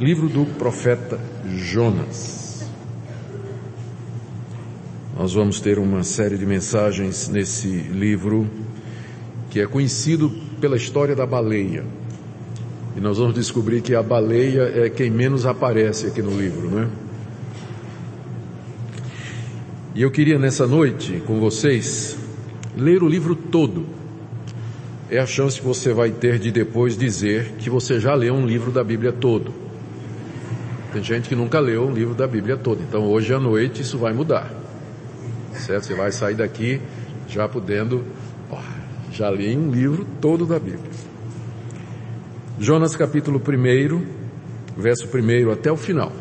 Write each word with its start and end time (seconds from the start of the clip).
Livro 0.00 0.28
do 0.28 0.44
profeta 0.44 1.20
Jonas. 1.56 2.68
Nós 5.16 5.32
vamos 5.32 5.60
ter 5.60 5.78
uma 5.78 6.02
série 6.02 6.36
de 6.36 6.44
mensagens 6.44 7.28
nesse 7.28 7.68
livro 7.68 8.50
que 9.50 9.60
é 9.60 9.66
conhecido 9.68 10.32
pela 10.60 10.76
história 10.76 11.14
da 11.14 11.24
baleia. 11.24 11.84
E 12.96 13.00
nós 13.00 13.18
vamos 13.18 13.36
descobrir 13.36 13.82
que 13.82 13.94
a 13.94 14.02
baleia 14.02 14.62
é 14.84 14.90
quem 14.90 15.12
menos 15.12 15.46
aparece 15.46 16.08
aqui 16.08 16.20
no 16.20 16.36
livro, 16.36 16.68
não 16.68 16.82
é? 16.82 16.88
E 19.94 20.02
eu 20.02 20.10
queria 20.10 20.40
nessa 20.40 20.66
noite 20.66 21.22
com 21.24 21.38
vocês 21.38 22.18
ler 22.76 23.00
o 23.00 23.08
livro 23.08 23.36
todo. 23.36 23.86
É 25.08 25.20
a 25.20 25.26
chance 25.26 25.60
que 25.60 25.64
você 25.64 25.92
vai 25.92 26.10
ter 26.10 26.40
de 26.40 26.50
depois 26.50 26.98
dizer 26.98 27.52
que 27.60 27.70
você 27.70 28.00
já 28.00 28.12
leu 28.12 28.34
um 28.34 28.44
livro 28.44 28.72
da 28.72 28.82
Bíblia 28.82 29.12
todo. 29.12 29.63
Tem 30.94 31.02
gente 31.02 31.28
que 31.28 31.34
nunca 31.34 31.58
leu 31.58 31.88
um 31.88 31.92
livro 31.92 32.14
da 32.14 32.24
Bíblia 32.24 32.56
todo. 32.56 32.80
Então 32.80 33.02
hoje 33.02 33.34
à 33.34 33.40
noite 33.40 33.82
isso 33.82 33.98
vai 33.98 34.12
mudar. 34.12 34.48
Certo? 35.52 35.86
Você 35.86 35.94
vai 35.94 36.12
sair 36.12 36.36
daqui 36.36 36.80
já 37.28 37.48
podendo, 37.48 38.04
ó, 38.48 38.60
já 39.10 39.28
li 39.28 39.56
um 39.56 39.72
livro 39.72 40.06
todo 40.20 40.46
da 40.46 40.56
Bíblia. 40.56 40.88
Jonas 42.60 42.94
capítulo 42.94 43.40
1, 43.40 44.02
verso 44.76 45.08
1 45.12 45.50
até 45.50 45.72
o 45.72 45.76
final. 45.76 46.12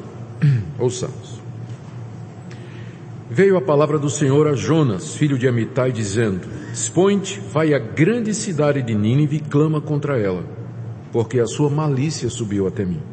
Ouçamos. 0.80 1.40
Veio 3.30 3.56
a 3.58 3.62
palavra 3.62 4.00
do 4.00 4.10
Senhor 4.10 4.48
a 4.48 4.56
Jonas, 4.56 5.16
filho 5.16 5.38
de 5.38 5.48
Amitai, 5.48 5.92
dizendo, 5.92 6.48
Expõe-te, 6.74 7.40
vai 7.40 7.76
à 7.76 7.80
grande 7.80 8.34
cidade 8.34 8.82
de 8.82 8.96
Nínive 8.96 9.36
e 9.36 9.40
clama 9.40 9.80
contra 9.80 10.18
ela, 10.18 10.44
porque 11.12 11.40
a 11.40 11.46
sua 11.46 11.70
malícia 11.70 12.28
subiu 12.28 12.66
até 12.66 12.84
mim. 12.84 13.13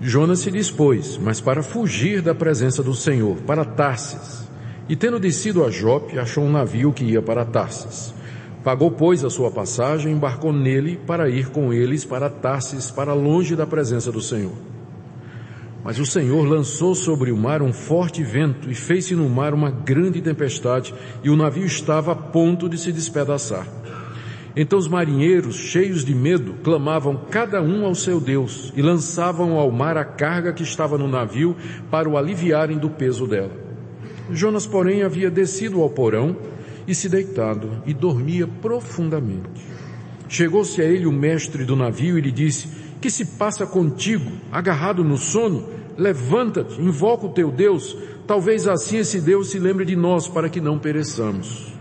Jonas 0.00 0.38
se 0.40 0.50
dispôs, 0.50 1.18
mas 1.22 1.42
para 1.42 1.62
fugir 1.62 2.22
da 2.22 2.34
presença 2.34 2.82
do 2.82 2.94
Senhor, 2.94 3.36
para 3.46 3.66
Tarsis. 3.66 4.48
E 4.88 4.96
tendo 4.96 5.20
descido 5.20 5.62
a 5.62 5.70
Jope, 5.70 6.18
achou 6.18 6.42
um 6.42 6.50
navio 6.50 6.90
que 6.90 7.04
ia 7.04 7.20
para 7.20 7.44
Tarsis. 7.44 8.14
Pagou, 8.64 8.90
pois, 8.90 9.24
a 9.24 9.30
sua 9.30 9.50
passagem, 9.50 10.12
embarcou 10.12 10.52
nele 10.52 10.98
para 11.06 11.28
ir 11.28 11.50
com 11.50 11.72
eles 11.72 12.04
para 12.04 12.30
Tarsis, 12.30 12.90
para 12.90 13.12
longe 13.12 13.54
da 13.54 13.66
presença 13.66 14.10
do 14.10 14.22
Senhor. 14.22 14.52
Mas 15.84 15.98
o 15.98 16.06
Senhor 16.06 16.46
lançou 16.46 16.94
sobre 16.94 17.30
o 17.30 17.36
mar 17.36 17.62
um 17.62 17.72
forte 17.72 18.22
vento 18.22 18.70
e 18.70 18.74
fez-se 18.74 19.14
no 19.14 19.28
mar 19.28 19.52
uma 19.52 19.70
grande 19.70 20.20
tempestade, 20.22 20.94
e 21.22 21.28
o 21.28 21.36
navio 21.36 21.64
estava 21.64 22.12
a 22.12 22.16
ponto 22.16 22.68
de 22.68 22.78
se 22.78 22.90
despedaçar. 22.90 23.66
Então 24.56 24.78
os 24.78 24.88
marinheiros, 24.88 25.56
cheios 25.56 26.04
de 26.04 26.14
medo, 26.14 26.54
clamavam 26.62 27.16
cada 27.30 27.62
um 27.62 27.84
ao 27.84 27.94
seu 27.94 28.20
Deus 28.20 28.72
e 28.76 28.82
lançavam 28.82 29.58
ao 29.58 29.70
mar 29.70 29.96
a 29.96 30.04
carga 30.04 30.52
que 30.52 30.62
estava 30.62 30.98
no 30.98 31.06
navio 31.06 31.56
para 31.90 32.08
o 32.08 32.16
aliviarem 32.16 32.78
do 32.78 32.90
peso 32.90 33.26
dela. 33.26 33.52
Jonas, 34.30 34.66
porém, 34.66 35.02
havia 35.02 35.30
descido 35.30 35.80
ao 35.80 35.90
porão 35.90 36.36
e 36.86 36.94
se 36.94 37.08
deitado 37.08 37.82
e 37.86 37.94
dormia 37.94 38.46
profundamente. 38.46 39.48
Chegou-se 40.28 40.80
a 40.80 40.84
ele 40.84 41.06
o 41.06 41.12
mestre 41.12 41.64
do 41.64 41.76
navio 41.76 42.18
e 42.18 42.20
lhe 42.20 42.30
disse, 42.30 42.68
que 43.00 43.10
se 43.10 43.24
passa 43.24 43.66
contigo, 43.66 44.30
agarrado 44.52 45.02
no 45.02 45.16
sono? 45.16 45.68
Levanta-te, 45.96 46.80
invoca 46.80 47.26
o 47.26 47.30
teu 47.30 47.50
Deus, 47.50 47.96
talvez 48.26 48.68
assim 48.68 48.98
esse 48.98 49.20
Deus 49.20 49.50
se 49.50 49.58
lembre 49.58 49.84
de 49.84 49.96
nós 49.96 50.28
para 50.28 50.48
que 50.48 50.60
não 50.60 50.78
pereçamos. 50.78 51.79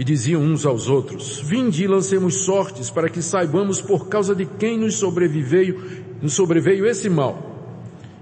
E 0.00 0.04
diziam 0.04 0.40
uns 0.40 0.64
aos 0.64 0.88
outros, 0.88 1.42
vinde 1.44 1.84
e 1.84 1.86
lancemos 1.86 2.46
sortes 2.46 2.88
para 2.88 3.10
que 3.10 3.20
saibamos 3.20 3.82
por 3.82 4.08
causa 4.08 4.34
de 4.34 4.46
quem 4.46 4.78
nos 4.78 4.94
sobreveio, 4.94 5.78
nos 6.22 6.32
sobreveio 6.32 6.86
esse 6.86 7.10
mal. 7.10 7.68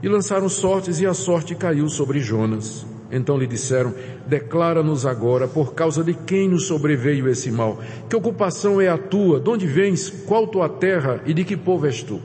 E 0.02 0.08
lançaram 0.08 0.48
sortes 0.48 0.98
e 0.98 1.06
a 1.06 1.14
sorte 1.14 1.54
caiu 1.54 1.88
sobre 1.88 2.18
Jonas. 2.18 2.84
Então 3.12 3.38
lhe 3.38 3.46
disseram, 3.46 3.94
declara-nos 4.26 5.06
agora 5.06 5.46
por 5.46 5.72
causa 5.72 6.02
de 6.02 6.14
quem 6.14 6.48
nos 6.48 6.66
sobreveio 6.66 7.28
esse 7.28 7.48
mal. 7.48 7.80
Que 8.11 8.17
ocupação 8.17 8.80
é 8.80 8.88
a 8.88 8.98
tua? 8.98 9.38
De 9.38 9.48
onde 9.48 9.68
vens? 9.68 10.11
Qual 10.27 10.48
tua 10.48 10.68
terra? 10.68 11.22
E 11.27 11.33
de 11.33 11.44
que 11.44 11.56
povo 11.56 11.86
és 11.86 12.02
tu? 12.02 12.20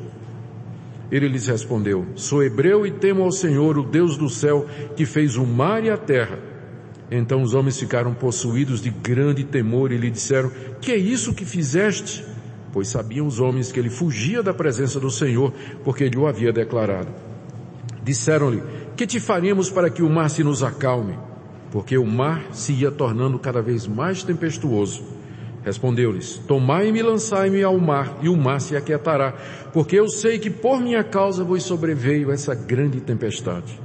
Ele 1.11 1.27
lhes 1.27 1.45
respondeu, 1.45 2.07
sou 2.15 2.41
hebreu 2.41 2.87
e 2.87 2.91
temo 2.91 3.21
ao 3.21 3.31
Senhor, 3.31 3.77
o 3.77 3.83
Deus 3.83 4.17
do 4.17 4.31
céu, 4.31 4.65
que 4.95 5.05
fez 5.05 5.37
o 5.37 5.45
mar 5.45 5.85
e 5.85 5.91
a 5.91 5.97
terra. 5.97 6.52
Então 7.11 7.41
os 7.41 7.53
homens 7.53 7.79
ficaram 7.79 8.13
possuídos 8.13 8.81
de 8.81 8.89
grande 8.89 9.43
temor 9.43 9.91
e 9.91 9.97
lhe 9.97 10.09
disseram, 10.09 10.51
que 10.81 10.91
é 10.91 10.97
isso 10.97 11.33
que 11.33 11.45
fizeste? 11.45 12.25
Pois 12.71 12.87
sabiam 12.87 13.27
os 13.27 13.39
homens 13.39 13.71
que 13.71 13.79
ele 13.79 13.89
fugia 13.89 14.41
da 14.41 14.53
presença 14.53 14.99
do 14.99 15.11
Senhor, 15.11 15.53
porque 15.83 16.05
ele 16.05 16.17
o 16.17 16.27
havia 16.27 16.51
declarado. 16.51 17.09
Disseram-lhe, 18.03 18.63
que 18.97 19.05
te 19.05 19.19
faremos 19.19 19.69
para 19.69 19.89
que 19.89 20.01
o 20.01 20.09
mar 20.09 20.29
se 20.29 20.43
nos 20.43 20.63
acalme? 20.63 21.17
Porque 21.71 21.97
o 21.97 22.05
mar 22.05 22.47
se 22.51 22.73
ia 22.73 22.91
tornando 22.91 23.37
cada 23.39 23.61
vez 23.61 23.87
mais 23.87 24.23
tempestuoso. 24.23 25.03
Respondeu-lhes, 25.63 26.41
tomai-me 26.45 26.99
e 26.99 27.01
lançai-me 27.01 27.63
ao 27.63 27.79
mar, 27.79 28.17
e 28.21 28.27
o 28.27 28.35
mar 28.35 28.59
se 28.59 28.75
aquietará, 28.75 29.33
porque 29.71 29.97
eu 29.97 30.09
sei 30.09 30.37
que 30.37 30.49
por 30.49 30.81
minha 30.81 31.03
causa 31.03 31.43
vos 31.43 31.63
sobreveio 31.63 32.31
essa 32.31 32.53
grande 32.53 32.99
tempestade. 32.99 33.79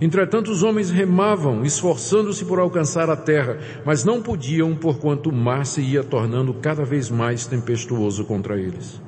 Entretanto, 0.00 0.52
os 0.52 0.62
homens 0.62 0.90
remavam, 0.90 1.64
esforçando-se 1.64 2.44
por 2.44 2.60
alcançar 2.60 3.10
a 3.10 3.16
terra, 3.16 3.58
mas 3.84 4.04
não 4.04 4.22
podiam, 4.22 4.76
porquanto 4.76 5.30
o 5.30 5.34
mar 5.34 5.66
se 5.66 5.80
ia 5.80 6.04
tornando 6.04 6.54
cada 6.54 6.84
vez 6.84 7.10
mais 7.10 7.46
tempestuoso 7.46 8.24
contra 8.24 8.56
eles. 8.56 9.00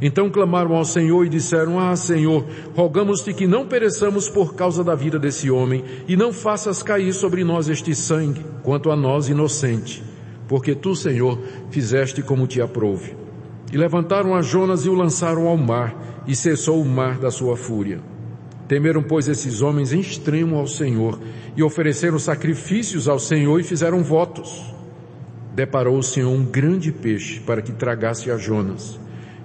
Então 0.00 0.30
clamaram 0.30 0.74
ao 0.74 0.84
Senhor 0.84 1.24
e 1.24 1.28
disseram, 1.28 1.80
Ah, 1.80 1.96
Senhor, 1.96 2.44
rogamos-te 2.76 3.32
que 3.32 3.46
não 3.46 3.66
pereçamos 3.66 4.28
por 4.28 4.54
causa 4.54 4.84
da 4.84 4.94
vida 4.94 5.18
desse 5.18 5.50
homem, 5.50 5.84
e 6.06 6.16
não 6.16 6.32
faças 6.32 6.82
cair 6.82 7.12
sobre 7.12 7.42
nós 7.42 7.68
este 7.68 7.94
sangue, 7.94 8.44
quanto 8.62 8.92
a 8.92 8.96
nós 8.96 9.28
inocente, 9.28 10.02
porque 10.46 10.76
tu, 10.76 10.94
Senhor, 10.94 11.38
fizeste 11.70 12.22
como 12.22 12.46
te 12.46 12.60
aprouve. 12.60 13.16
E 13.72 13.76
levantaram 13.76 14.34
a 14.34 14.42
Jonas 14.42 14.84
e 14.84 14.88
o 14.88 14.94
lançaram 14.94 15.48
ao 15.48 15.56
mar, 15.56 16.22
e 16.26 16.36
cessou 16.36 16.80
o 16.80 16.84
mar 16.84 17.18
da 17.18 17.30
sua 17.30 17.56
fúria. 17.56 18.13
Temeram, 18.66 19.02
pois, 19.02 19.28
esses 19.28 19.60
homens 19.60 19.92
em 19.92 20.00
extremo 20.00 20.56
ao 20.56 20.66
Senhor 20.66 21.18
e 21.56 21.62
ofereceram 21.62 22.18
sacrifícios 22.18 23.08
ao 23.08 23.18
Senhor 23.18 23.60
e 23.60 23.62
fizeram 23.62 24.02
votos. 24.02 24.74
Deparou 25.54 25.98
o 25.98 26.02
Senhor 26.02 26.30
um 26.30 26.44
grande 26.44 26.90
peixe 26.90 27.40
para 27.40 27.60
que 27.60 27.72
tragasse 27.72 28.30
a 28.30 28.36
Jonas. 28.38 28.98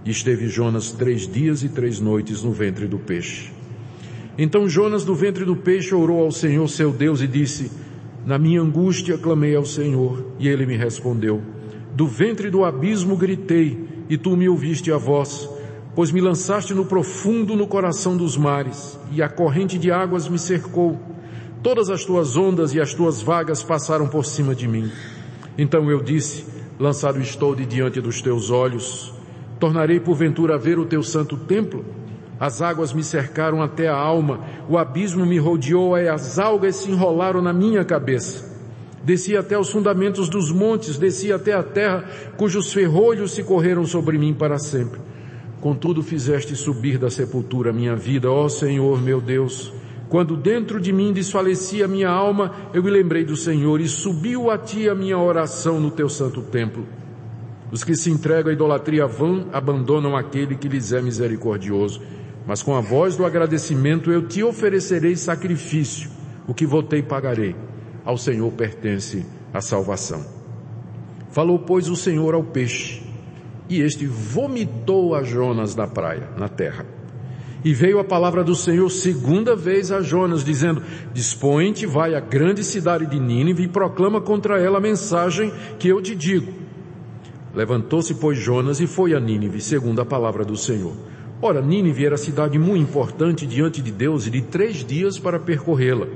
E 0.05 0.09
esteve 0.09 0.47
Jonas 0.47 0.91
três 0.91 1.27
dias 1.27 1.63
e 1.63 1.69
três 1.69 1.99
noites 1.99 2.41
no 2.41 2.53
ventre 2.53 2.87
do 2.87 2.97
peixe. 2.97 3.51
Então 4.37 4.69
Jonas 4.69 5.03
do 5.03 5.13
ventre 5.13 5.43
do 5.43 5.55
peixe 5.55 5.93
orou 5.93 6.21
ao 6.21 6.31
Senhor 6.31 6.67
seu 6.69 6.91
Deus 6.91 7.21
e 7.21 7.27
disse, 7.27 7.69
na 8.25 8.37
minha 8.37 8.61
angústia 8.61 9.17
clamei 9.17 9.55
ao 9.55 9.65
Senhor 9.65 10.25
e 10.39 10.47
ele 10.47 10.65
me 10.65 10.77
respondeu. 10.77 11.41
Do 11.93 12.07
ventre 12.07 12.49
do 12.49 12.63
abismo 12.63 13.17
gritei 13.17 13.77
e 14.09 14.17
tu 14.17 14.37
me 14.37 14.47
ouviste 14.47 14.91
a 14.93 14.97
voz 14.97 15.49
pois 15.99 16.13
me 16.13 16.21
lançaste 16.21 16.73
no 16.73 16.85
profundo 16.85 17.57
no 17.57 17.67
coração 17.67 18.15
dos 18.15 18.37
mares, 18.37 18.97
e 19.11 19.21
a 19.21 19.27
corrente 19.27 19.77
de 19.77 19.91
águas 19.91 20.29
me 20.29 20.39
cercou. 20.39 20.97
Todas 21.61 21.89
as 21.89 22.05
tuas 22.05 22.37
ondas 22.37 22.73
e 22.73 22.79
as 22.79 22.93
tuas 22.93 23.21
vagas 23.21 23.61
passaram 23.61 24.07
por 24.07 24.23
cima 24.23 24.55
de 24.55 24.65
mim. 24.65 24.89
Então 25.57 25.91
eu 25.91 26.01
disse, 26.01 26.45
lançado 26.79 27.19
estou 27.19 27.53
de 27.53 27.65
diante 27.65 27.99
dos 27.99 28.21
teus 28.21 28.49
olhos, 28.49 29.13
tornarei 29.59 29.99
porventura 29.99 30.55
a 30.55 30.57
ver 30.57 30.79
o 30.79 30.85
teu 30.85 31.03
santo 31.03 31.35
templo? 31.35 31.83
As 32.39 32.61
águas 32.61 32.93
me 32.93 33.03
cercaram 33.03 33.61
até 33.61 33.89
a 33.89 33.97
alma, 33.97 34.39
o 34.69 34.77
abismo 34.77 35.25
me 35.25 35.37
rodeou 35.37 35.97
e 35.97 36.07
as 36.07 36.39
algas 36.39 36.77
se 36.77 36.89
enrolaram 36.89 37.41
na 37.41 37.51
minha 37.51 37.83
cabeça. 37.83 38.57
Desci 39.03 39.35
até 39.35 39.59
os 39.59 39.69
fundamentos 39.69 40.29
dos 40.29 40.49
montes, 40.49 40.97
desci 40.97 41.33
até 41.33 41.51
a 41.51 41.61
terra, 41.61 42.05
cujos 42.37 42.71
ferrolhos 42.71 43.33
se 43.33 43.43
correram 43.43 43.83
sobre 43.83 44.17
mim 44.17 44.33
para 44.33 44.57
sempre. 44.57 45.08
Contudo 45.59 46.01
fizeste 46.01 46.55
subir 46.55 46.97
da 46.97 47.09
sepultura 47.09 47.73
minha 47.73 47.93
vida, 47.93 48.31
ó 48.31 48.47
Senhor 48.47 49.01
meu 49.01 49.19
Deus. 49.19 49.73
Quando 50.07 50.37
dentro 50.37 50.79
de 50.79 50.93
mim 50.93 51.11
desfalecia 51.11 51.83
a 51.83 51.87
minha 51.87 52.09
alma, 52.09 52.53
eu 52.73 52.81
me 52.81 52.89
lembrei 52.89 53.25
do 53.25 53.35
Senhor 53.35 53.81
e 53.81 53.87
subiu 53.87 54.49
a 54.49 54.57
ti 54.57 54.87
a 54.87 54.95
minha 54.95 55.17
oração 55.17 55.79
no 55.79 55.91
teu 55.91 56.07
santo 56.07 56.41
templo. 56.41 56.85
Os 57.71 57.83
que 57.83 57.93
se 57.93 58.09
entregam 58.09 58.49
à 58.49 58.53
idolatria 58.53 59.05
vão 59.05 59.47
abandonam 59.51 60.15
aquele 60.15 60.55
que 60.55 60.69
lhes 60.69 60.93
é 60.93 61.01
misericordioso. 61.01 62.01
Mas 62.47 62.63
com 62.63 62.73
a 62.73 62.81
voz 62.81 63.17
do 63.17 63.25
agradecimento 63.25 64.09
eu 64.09 64.27
te 64.27 64.41
oferecerei 64.41 65.15
sacrifício, 65.15 66.09
o 66.47 66.53
que 66.53 66.65
votei 66.65 67.03
pagarei. 67.03 67.55
Ao 68.05 68.17
Senhor 68.17 68.49
pertence 68.53 69.25
a 69.53 69.59
salvação. 69.59 70.25
Falou, 71.31 71.59
pois, 71.59 71.89
o 71.89 71.95
Senhor 71.95 72.33
ao 72.33 72.43
peixe 72.43 73.08
e 73.69 73.81
este 73.81 74.05
vomitou 74.05 75.13
a 75.13 75.23
Jonas 75.23 75.75
na 75.75 75.87
praia, 75.87 76.29
na 76.37 76.49
terra. 76.49 76.85
E 77.63 77.73
veio 77.73 77.99
a 77.99 78.03
palavra 78.03 78.43
do 78.43 78.55
Senhor 78.55 78.89
segunda 78.89 79.55
vez 79.55 79.91
a 79.91 80.01
Jonas, 80.01 80.43
dizendo, 80.43 80.81
dispõe-te, 81.13 81.85
vai 81.85 82.15
à 82.15 82.19
grande 82.19 82.63
cidade 82.63 83.05
de 83.05 83.19
Nínive 83.19 83.63
e 83.63 83.67
proclama 83.67 84.21
contra 84.21 84.59
ela 84.59 84.77
a 84.77 84.81
mensagem 84.81 85.51
que 85.77 85.87
eu 85.87 86.01
te 86.01 86.15
digo. 86.15 86.53
Levantou-se, 87.53 88.13
pois, 88.15 88.37
Jonas 88.37 88.79
e 88.79 88.87
foi 88.87 89.13
a 89.13 89.19
Nínive, 89.19 89.59
segundo 89.59 89.99
a 89.99 90.05
palavra 90.05 90.45
do 90.45 90.55
Senhor. 90.55 90.93
Ora, 91.41 91.61
Nínive 91.61 92.05
era 92.05 92.17
cidade 92.17 92.57
muito 92.57 92.83
importante 92.83 93.45
diante 93.45 93.81
de 93.81 93.91
Deus 93.91 94.25
e 94.25 94.29
de 94.29 94.41
três 94.41 94.77
dias 94.77 95.19
para 95.19 95.39
percorrê-la. 95.39 96.07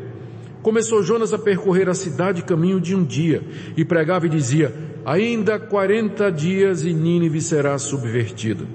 Começou 0.61 1.03
Jonas 1.03 1.33
a 1.33 1.37
percorrer 1.37 1.89
a 1.89 1.93
cidade 1.93 2.41
caminho 2.41 2.79
de 2.79 2.95
um 2.95 3.03
dia 3.03 3.43
e 3.75 3.83
pregava 3.83 4.27
e 4.27 4.29
dizia, 4.29 4.73
ainda 5.05 5.59
quarenta 5.59 6.31
dias 6.31 6.83
e 6.83 6.93
Nínive 6.93 7.41
será 7.41 7.77
subvertida. 7.77 8.65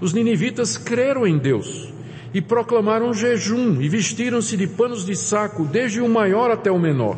Os 0.00 0.12
ninivitas 0.12 0.76
creram 0.76 1.26
em 1.26 1.38
Deus 1.38 1.92
e 2.32 2.40
proclamaram 2.40 3.14
jejum 3.14 3.80
e 3.80 3.88
vestiram-se 3.88 4.56
de 4.56 4.66
panos 4.66 5.06
de 5.06 5.14
saco, 5.14 5.64
desde 5.64 6.00
o 6.00 6.08
maior 6.08 6.50
até 6.50 6.70
o 6.70 6.78
menor. 6.78 7.16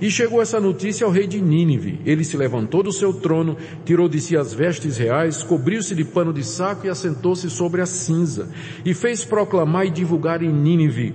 E 0.00 0.10
chegou 0.10 0.42
essa 0.42 0.60
notícia 0.60 1.04
ao 1.04 1.10
rei 1.10 1.26
de 1.26 1.40
Nínive. 1.40 2.00
Ele 2.04 2.24
se 2.24 2.36
levantou 2.36 2.82
do 2.82 2.92
seu 2.92 3.12
trono, 3.12 3.56
tirou 3.84 4.08
de 4.08 4.20
si 4.20 4.36
as 4.36 4.52
vestes 4.52 4.96
reais, 4.96 5.42
cobriu-se 5.42 5.94
de 5.94 6.04
pano 6.04 6.32
de 6.32 6.44
saco 6.44 6.86
e 6.86 6.90
assentou-se 6.90 7.48
sobre 7.48 7.80
a 7.80 7.86
cinza. 7.86 8.48
E 8.84 8.92
fez 8.92 9.24
proclamar 9.24 9.86
e 9.86 9.90
divulgar 9.90 10.42
em 10.42 10.52
Nínive, 10.52 11.14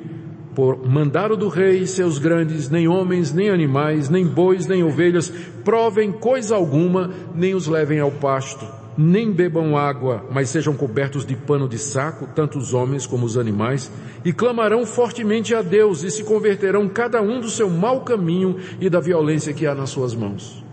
por 0.56 0.88
mandado 0.88 1.38
do 1.38 1.48
rei, 1.48 1.86
seus 1.86 2.18
grandes, 2.18 2.70
nem 2.70 2.88
homens, 2.88 3.32
nem 3.32 3.50
animais, 3.50 4.10
nem 4.10 4.26
bois, 4.26 4.68
nem 4.68 4.84
ovelhas, 4.84 5.32
provem 5.64 6.12
coisa 6.12 6.56
alguma, 6.56 7.12
nem 7.36 7.56
os 7.56 7.68
levem 7.68 8.00
ao 8.00 8.12
pasto 8.12 8.80
nem 9.02 9.32
bebam 9.32 9.78
água, 9.78 10.26
mas 10.30 10.50
sejam 10.50 10.76
cobertos 10.76 11.26
de 11.26 11.34
pano 11.34 11.70
de 11.70 11.78
saco, 11.78 12.28
tanto 12.36 12.58
os 12.58 12.74
homens 12.74 13.08
como 13.08 13.26
os 13.26 13.38
animais, 13.38 13.90
e 14.26 14.34
clamarão 14.34 14.86
fortemente 14.86 15.56
a 15.56 15.62
Deus 15.62 16.04
e 16.04 16.12
se 16.12 16.26
converterão 16.26 16.90
cada 16.90 17.22
um 17.22 17.40
do 17.40 17.50
seu 17.50 17.70
mau 17.70 18.02
caminho 18.02 18.58
e 18.78 18.90
da 18.90 19.00
violência 19.00 19.54
que 19.54 19.66
há 19.66 19.74
nas 19.74 19.92
suas 19.92 20.14
mãos. 20.14 20.66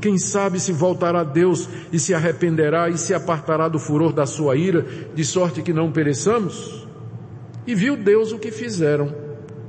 Quem 0.00 0.16
sabe 0.16 0.58
se 0.58 0.72
voltará 0.72 1.20
a 1.20 1.24
Deus 1.24 1.68
e 1.92 1.98
se 1.98 2.14
arrependerá 2.14 2.88
e 2.88 2.96
se 2.96 3.12
apartará 3.12 3.68
do 3.68 3.78
furor 3.78 4.14
da 4.14 4.24
sua 4.24 4.56
ira, 4.56 4.86
de 5.14 5.22
sorte 5.22 5.60
que 5.60 5.72
não 5.72 5.92
pereçamos? 5.92 6.88
E 7.66 7.74
viu 7.74 7.98
Deus 7.98 8.32
o 8.32 8.38
que 8.38 8.50
fizeram, 8.50 9.14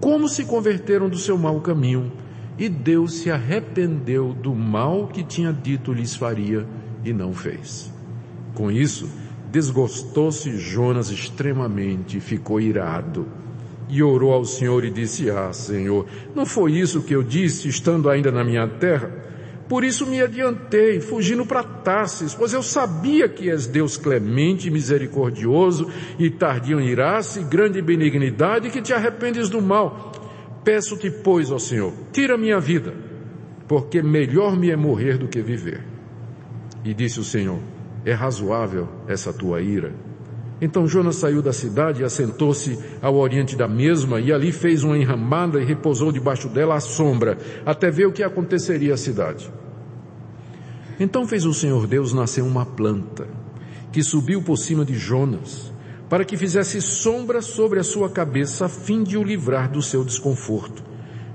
como 0.06 0.30
se 0.30 0.46
converteram 0.46 1.10
do 1.10 1.18
seu 1.18 1.36
mau 1.36 1.60
caminho, 1.62 2.12
e 2.60 2.70
Deus 2.70 3.16
se 3.16 3.32
arrependeu 3.32 4.34
do 4.36 4.54
mal 4.54 5.08
que 5.08 5.24
tinha 5.24 5.52
dito 5.52 5.92
lhes 5.92 6.16
faria 6.16 6.64
e 7.04 7.12
não 7.12 7.34
fez. 7.34 7.92
Com 8.54 8.70
isso, 8.70 9.10
desgostou-se 9.52 10.60
Jonas 10.60 11.10
extremamente 11.10 12.20
ficou 12.20 12.62
irado. 12.62 13.26
E 13.90 14.04
orou 14.04 14.32
ao 14.32 14.46
Senhor 14.46 14.86
e 14.86 14.92
disse, 14.92 15.28
ah, 15.32 15.52
Senhor, 15.52 16.06
não 16.36 16.46
foi 16.46 16.74
isso 16.74 17.02
que 17.02 17.16
eu 17.16 17.24
disse 17.24 17.68
estando 17.68 18.08
ainda 18.08 18.32
na 18.32 18.44
minha 18.44 18.68
terra? 18.68 19.12
Por 19.68 19.84
isso 19.84 20.06
me 20.06 20.22
adiantei, 20.22 21.00
fugindo 21.00 21.46
para 21.46 21.64
Tarsis, 21.64 22.36
pois 22.36 22.54
eu 22.54 22.62
sabia 22.62 23.28
que 23.28 23.50
és 23.50 23.66
Deus 23.66 23.98
clemente, 23.98 24.70
misericordioso 24.70 25.90
e 26.20 26.30
tardio 26.30 26.80
em 26.80 26.88
irar-se, 26.88 27.44
grande 27.44 27.82
benignidade, 27.82 28.70
que 28.70 28.82
te 28.82 28.94
arrependes 28.94 29.50
do 29.50 29.62
mal. 29.62 30.12
Peço-te, 30.64 31.10
pois, 31.10 31.52
ó 31.52 31.58
Senhor, 31.58 31.94
tira 32.12 32.38
minha 32.38 32.60
vida, 32.60 32.94
porque 33.68 34.04
melhor 34.04 34.56
me 34.56 34.70
é 34.70 34.76
morrer 34.76 35.18
do 35.18 35.28
que 35.28 35.42
viver. 35.42 35.82
E 36.84 36.94
disse 36.94 37.20
o 37.20 37.24
Senhor, 37.24 37.60
é 38.06 38.14
razoável 38.14 38.88
essa 39.08 39.34
tua 39.34 39.62
ira? 39.62 40.05
Então 40.66 40.88
Jonas 40.88 41.18
saiu 41.18 41.44
da 41.44 41.54
cidade 41.54 42.02
e 42.02 42.04
assentou-se 42.04 42.80
ao 43.00 43.18
oriente 43.18 43.56
da 43.56 43.68
mesma 43.68 44.20
e 44.20 44.34
ali 44.34 44.52
fez 44.52 44.84
uma 44.84 44.98
enramada 44.98 45.62
e 45.62 45.64
repousou 45.64 46.12
debaixo 46.12 46.50
dela 46.50 46.74
à 46.74 46.80
sombra, 46.80 47.38
até 47.64 47.92
ver 47.92 48.08
o 48.08 48.12
que 48.12 48.24
aconteceria 48.24 48.96
à 48.96 48.98
cidade. 48.98 49.48
Então 51.00 51.28
fez 51.28 51.46
o 51.46 51.54
Senhor 51.54 51.86
Deus 51.86 52.14
nascer 52.14 52.42
uma 52.42 52.66
planta, 52.66 53.28
que 53.92 54.02
subiu 54.02 54.42
por 54.42 54.58
cima 54.58 54.84
de 54.84 54.96
Jonas, 54.96 55.72
para 56.10 56.26
que 56.26 56.36
fizesse 56.36 56.82
sombra 56.82 57.44
sobre 57.44 57.78
a 57.78 57.84
sua 57.84 58.10
cabeça, 58.10 58.66
a 58.66 58.70
fim 58.70 59.04
de 59.04 59.20
o 59.20 59.24
livrar 59.24 59.70
do 59.70 59.84
seu 59.84 60.04
desconforto. 60.04 60.84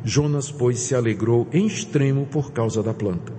Jonas, 0.03 0.51
pois, 0.51 0.81
se 0.81 0.93
alegrou 0.93 1.47
em 1.53 1.67
extremo 1.67 2.27
por 2.27 2.51
causa 2.51 2.83
da 2.83 2.93
planta. 2.93 3.33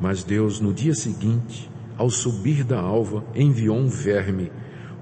Mas 0.00 0.24
Deus, 0.24 0.58
no 0.58 0.74
dia 0.74 0.92
seguinte, 0.92 1.70
ao 1.96 2.10
subir 2.10 2.64
da 2.64 2.80
alva, 2.80 3.24
enviou 3.32 3.76
um 3.76 3.86
verme, 3.86 4.50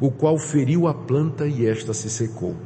o 0.03 0.11
qual 0.11 0.37
feriu 0.37 0.89
a 0.89 0.93
planta 0.93 1.47
e 1.47 1.65
esta 1.65 1.95
se 1.95 2.11
secou. 2.11 2.57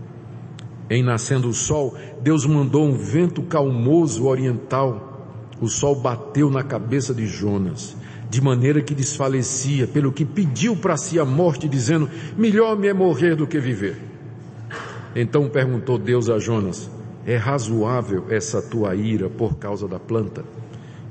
Em 0.88 1.02
nascendo 1.02 1.50
o 1.50 1.52
sol, 1.52 1.94
Deus 2.22 2.46
mandou 2.46 2.86
um 2.86 2.96
vento 2.96 3.42
calmoso 3.42 4.24
oriental. 4.24 5.28
O 5.60 5.68
sol 5.68 5.96
bateu 5.96 6.48
na 6.48 6.62
cabeça 6.62 7.12
de 7.12 7.26
Jonas, 7.26 7.94
de 8.30 8.40
maneira 8.40 8.80
que 8.80 8.94
desfalecia, 8.94 9.86
pelo 9.86 10.10
que 10.10 10.24
pediu 10.24 10.76
para 10.76 10.96
si 10.96 11.20
a 11.20 11.26
morte, 11.26 11.68
dizendo, 11.68 12.08
melhor 12.38 12.74
me 12.74 12.88
é 12.88 12.94
morrer 12.94 13.36
do 13.36 13.46
que 13.46 13.60
viver. 13.60 14.00
Então 15.14 15.46
perguntou 15.46 15.98
Deus 15.98 16.30
a 16.30 16.38
Jonas, 16.38 16.90
é 17.26 17.36
razoável 17.36 18.24
essa 18.30 18.62
tua 18.62 18.94
ira 18.94 19.28
por 19.28 19.56
causa 19.58 19.86
da 19.86 19.98
planta? 19.98 20.42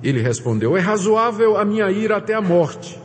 Ele 0.02 0.22
respondeu, 0.22 0.76
é 0.76 0.80
razoável 0.80 1.56
a 1.56 1.64
minha 1.64 1.92
ira 1.92 2.18
até 2.18 2.34
a 2.34 2.42
morte. 2.42 3.00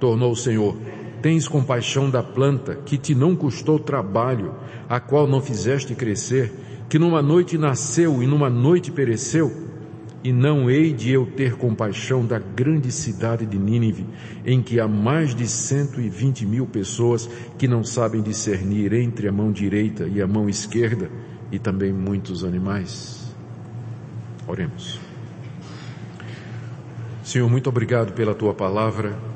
Tornou 0.00 0.32
o 0.32 0.36
Senhor, 0.36 0.76
tens 1.24 1.48
compaixão 1.48 2.10
da 2.10 2.22
planta 2.22 2.74
que 2.84 2.98
te 2.98 3.14
não 3.14 3.34
custou 3.34 3.78
trabalho, 3.78 4.52
a 4.86 5.00
qual 5.00 5.26
não 5.26 5.40
fizeste 5.40 5.94
crescer, 5.94 6.52
que 6.86 6.98
numa 6.98 7.22
noite 7.22 7.56
nasceu 7.56 8.22
e 8.22 8.26
numa 8.26 8.50
noite 8.50 8.92
pereceu? 8.92 9.50
E 10.22 10.30
não 10.30 10.70
hei 10.70 10.92
de 10.92 11.10
eu 11.10 11.24
ter 11.24 11.54
compaixão 11.54 12.26
da 12.26 12.38
grande 12.38 12.92
cidade 12.92 13.46
de 13.46 13.58
Nínive, 13.58 14.04
em 14.44 14.60
que 14.60 14.78
há 14.78 14.86
mais 14.86 15.34
de 15.34 15.48
cento 15.48 15.98
e 15.98 16.10
vinte 16.10 16.44
mil 16.44 16.66
pessoas 16.66 17.26
que 17.56 17.66
não 17.66 17.82
sabem 17.82 18.20
discernir 18.20 18.92
entre 18.92 19.26
a 19.26 19.32
mão 19.32 19.50
direita 19.50 20.06
e 20.06 20.20
a 20.20 20.26
mão 20.26 20.46
esquerda, 20.46 21.10
e 21.50 21.58
também 21.58 21.90
muitos 21.90 22.44
animais. 22.44 23.34
Oremos. 24.46 25.00
Senhor, 27.22 27.48
muito 27.48 27.70
obrigado 27.70 28.12
pela 28.12 28.34
tua 28.34 28.52
palavra. 28.52 29.32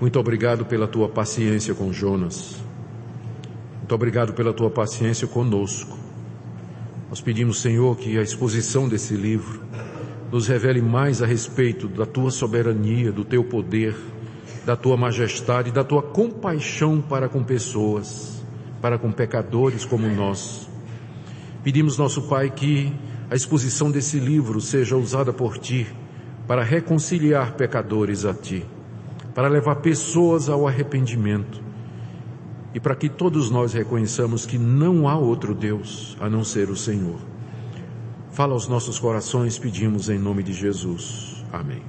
Muito 0.00 0.16
obrigado 0.20 0.64
pela 0.64 0.86
tua 0.86 1.08
paciência 1.08 1.74
com 1.74 1.92
Jonas. 1.92 2.54
Muito 3.78 3.92
obrigado 3.92 4.32
pela 4.32 4.52
tua 4.52 4.70
paciência 4.70 5.26
conosco. 5.26 5.98
Nós 7.08 7.20
pedimos, 7.20 7.60
Senhor, 7.60 7.96
que 7.96 8.16
a 8.16 8.22
exposição 8.22 8.88
desse 8.88 9.14
livro 9.14 9.60
nos 10.30 10.46
revele 10.46 10.80
mais 10.80 11.20
a 11.20 11.26
respeito 11.26 11.88
da 11.88 12.06
tua 12.06 12.30
soberania, 12.30 13.10
do 13.10 13.24
teu 13.24 13.42
poder, 13.42 13.96
da 14.64 14.76
tua 14.76 14.96
majestade, 14.96 15.72
da 15.72 15.82
tua 15.82 16.02
compaixão 16.02 17.00
para 17.00 17.28
com 17.28 17.42
pessoas, 17.42 18.40
para 18.80 18.98
com 18.98 19.10
pecadores 19.10 19.84
como 19.84 20.06
nós. 20.06 20.70
Pedimos, 21.64 21.98
nosso 21.98 22.28
Pai, 22.28 22.50
que 22.50 22.92
a 23.28 23.34
exposição 23.34 23.90
desse 23.90 24.20
livro 24.20 24.60
seja 24.60 24.96
usada 24.96 25.32
por 25.32 25.58
ti 25.58 25.88
para 26.46 26.62
reconciliar 26.62 27.54
pecadores 27.54 28.24
a 28.24 28.32
ti 28.32 28.64
para 29.38 29.46
levar 29.46 29.76
pessoas 29.76 30.48
ao 30.48 30.66
arrependimento 30.66 31.62
e 32.74 32.80
para 32.80 32.96
que 32.96 33.08
todos 33.08 33.52
nós 33.52 33.72
reconheçamos 33.72 34.44
que 34.44 34.58
não 34.58 35.08
há 35.08 35.16
outro 35.16 35.54
Deus 35.54 36.16
a 36.20 36.28
não 36.28 36.42
ser 36.42 36.68
o 36.70 36.74
Senhor. 36.74 37.20
Fala 38.32 38.54
aos 38.54 38.66
nossos 38.66 38.98
corações, 38.98 39.56
pedimos 39.56 40.08
em 40.08 40.18
nome 40.18 40.42
de 40.42 40.52
Jesus. 40.52 41.44
Amém. 41.52 41.82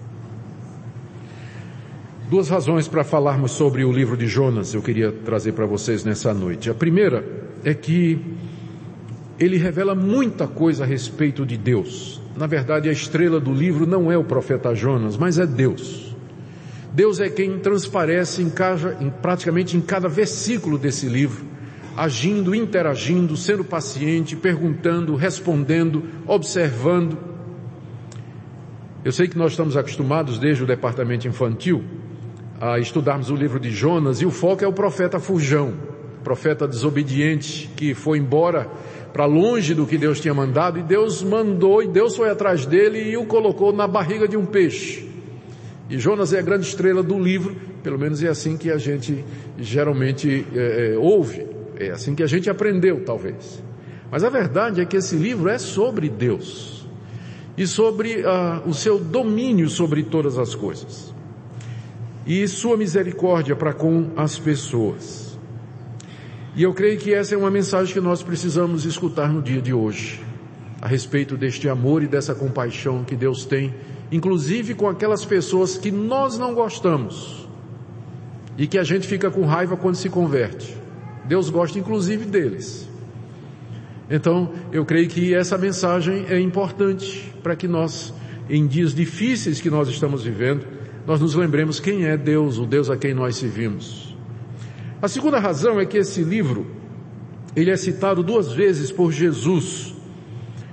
Duas 2.30 2.50
razões 2.50 2.88
para 2.88 3.04
falarmos 3.04 3.54
sobre 3.54 3.84
o 3.84 3.92
livro 3.92 4.16
de 4.16 4.28
Jonas 4.28 4.76
eu 4.76 4.82
queria 4.84 5.12
trazer 5.12 5.54
para 5.54 5.66
vocês 5.66 6.04
nessa 6.04 6.32
noite. 6.32 6.70
A 6.70 6.76
primeira 6.76 7.26
é 7.64 7.74
que 7.74 8.24
ele 9.40 9.58
revela 9.58 9.96
muita 9.96 10.48
coisa 10.48 10.84
a 10.84 10.86
respeito 10.86 11.48
de 11.48 11.58
Deus. 11.58 12.22
Na 12.38 12.46
verdade, 12.46 12.88
a 12.88 12.92
estrela 12.92 13.40
do 13.40 13.52
livro 13.52 13.88
não 13.88 14.12
é 14.12 14.18
o 14.20 14.24
profeta 14.24 14.76
Jonas, 14.76 15.18
mas 15.18 15.40
é 15.40 15.48
Deus. 15.48 16.09
Deus 16.92 17.20
é 17.20 17.30
quem 17.30 17.60
transparece 17.60 18.42
em, 18.42 18.50
cada, 18.50 18.98
em 19.00 19.10
praticamente 19.10 19.78
em 19.78 19.82
cada 19.82 20.08
versículo 20.08 20.78
desse 20.78 21.08
livro, 21.08 21.46
agindo, 21.96 22.56
interagindo, 22.56 23.38
sendo 23.38 23.64
paciente, 23.64 24.36
perguntando, 24.36 25.16
respondendo, 25.16 26.04
observando. 26.26 27.18
Eu 29.06 29.12
sei 29.12 29.28
que 29.28 29.38
nós 29.38 29.52
estamos 29.52 29.78
acostumados 29.78 30.40
desde 30.40 30.64
o 30.64 30.68
departamento 30.68 31.28
infantil 31.28 31.84
a 32.60 32.80
estudarmos 32.80 33.30
o 33.30 33.36
livro 33.36 33.60
de 33.60 33.72
Jonas 33.72 34.22
e 34.22 34.26
o 34.26 34.32
foco 34.32 34.64
é 34.64 34.68
o 34.68 34.74
profeta 34.74 35.20
Fujão, 35.20 35.74
profeta 36.24 36.68
desobediente 36.68 37.70
que 37.76 37.94
foi 37.94 38.18
embora 38.18 38.68
para 39.14 39.26
longe 39.26 39.74
do 39.74 39.86
que 39.86 39.98
Deus 39.98 40.20
tinha 40.20 40.34
mandado 40.34 40.78
e 40.78 40.84
Deus 40.84 41.24
mandou 41.24 41.82
e 41.82 41.88
Deus 41.88 42.16
foi 42.16 42.30
atrás 42.30 42.66
dele 42.66 43.10
e 43.10 43.16
o 43.16 43.26
colocou 43.26 43.72
na 43.72 43.88
barriga 43.88 44.28
de 44.28 44.36
um 44.36 44.46
peixe. 44.46 45.09
E 45.90 45.98
Jonas 45.98 46.34
é 46.34 46.40
a 46.40 46.42
grande 46.42 46.68
estrela 46.68 47.02
do 47.02 47.18
livro, 47.20 47.56
pelo 47.82 47.98
menos 47.98 48.22
é 48.22 48.28
assim 48.28 48.56
que 48.56 48.70
a 48.70 48.78
gente 48.78 49.26
geralmente 49.58 50.46
é, 50.54 50.94
é, 50.94 50.98
ouve, 50.98 51.48
é 51.78 51.90
assim 51.90 52.14
que 52.14 52.22
a 52.22 52.28
gente 52.28 52.50
aprendeu, 52.50 53.04
talvez. 53.04 53.64
Mas 54.12 54.24
a 54.24 54.30
verdade 54.30 54.82
é 54.82 54.86
que 54.86 54.98
esse 54.98 55.16
livro 55.16 55.50
é 55.50 55.58
sobre 55.58 56.08
Deus 56.08 56.88
e 57.58 57.66
sobre 57.66 58.22
uh, 58.22 58.68
o 58.68 58.74
seu 58.74 59.00
domínio 59.00 59.68
sobre 59.68 60.04
todas 60.04 60.38
as 60.38 60.56
coisas 60.56 61.14
e 62.26 62.48
sua 62.48 62.78
misericórdia 62.78 63.56
para 63.56 63.74
com 63.74 64.12
as 64.16 64.38
pessoas. 64.38 65.38
E 66.56 66.62
eu 66.62 66.74
creio 66.74 67.00
que 67.00 67.12
essa 67.12 67.34
é 67.34 67.38
uma 67.38 67.50
mensagem 67.50 67.92
que 67.92 68.00
nós 68.00 68.22
precisamos 68.22 68.86
escutar 68.86 69.34
no 69.34 69.42
dia 69.42 69.62
de 69.62 69.74
hoje, 69.74 70.22
a 70.80 70.88
respeito 70.88 71.36
deste 71.36 71.68
amor 71.68 72.04
e 72.04 72.08
dessa 72.08 72.36
compaixão 72.36 73.04
que 73.04 73.16
Deus 73.16 73.46
tem, 73.46 73.74
inclusive 74.12 74.74
com 74.74 74.88
aquelas 74.88 75.24
pessoas 75.24 75.78
que 75.78 75.92
nós 75.92 76.38
não 76.38 76.54
gostamos 76.54 77.48
e 78.58 78.68
que 78.68 78.78
a 78.78 78.84
gente 78.84 79.08
fica 79.08 79.32
com 79.32 79.46
raiva 79.46 79.78
quando 79.78 79.96
se 79.96 80.10
converte. 80.10 80.76
Deus 81.26 81.50
gosta 81.50 81.78
inclusive 81.78 82.26
deles. 82.26 82.90
Então, 84.10 84.52
eu 84.72 84.84
creio 84.84 85.08
que 85.08 85.34
essa 85.34 85.58
mensagem 85.58 86.26
é 86.28 86.40
importante 86.40 87.32
para 87.44 87.56
que 87.56 87.68
nós, 87.68 88.14
em 88.50 88.66
dias 88.66 88.94
difíceis 88.94 89.62
que 89.62 89.70
nós 89.70 89.88
estamos 89.88 90.24
vivendo, 90.24 90.66
nós 91.06 91.22
nos 91.22 91.36
lembremos 91.36 91.80
quem 91.80 92.06
é 92.06 92.18
Deus, 92.18 92.58
o 92.58 92.66
Deus 92.66 92.90
a 92.90 92.98
quem 92.98 93.14
nós 93.14 93.36
servimos. 93.36 94.16
A 95.02 95.08
segunda 95.08 95.40
razão 95.40 95.80
é 95.80 95.86
que 95.86 95.98
esse 95.98 96.24
livro, 96.24 96.68
ele 97.56 97.72
é 97.72 97.78
citado 97.78 98.24
duas 98.24 98.52
vezes 98.52 98.92
por 98.92 99.12
Jesus. 99.12 99.89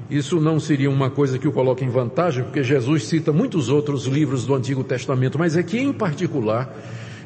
Isso 0.09 0.41
não 0.41 0.61
seria 0.61 0.91
uma 0.91 1.11
coisa 1.11 1.39
que 1.39 1.49
o 1.49 1.53
coloque 1.53 1.85
em 1.85 1.89
vantagem, 1.89 2.45
porque 2.45 2.63
Jesus 2.63 3.05
cita 3.05 3.33
muitos 3.33 3.69
outros 3.69 4.07
livros 4.07 4.47
do 4.47 4.55
Antigo 4.55 4.85
Testamento, 4.85 5.39
mas 5.39 5.57
aqui 5.57 5.79
em 5.79 5.93
particular, 5.93 6.73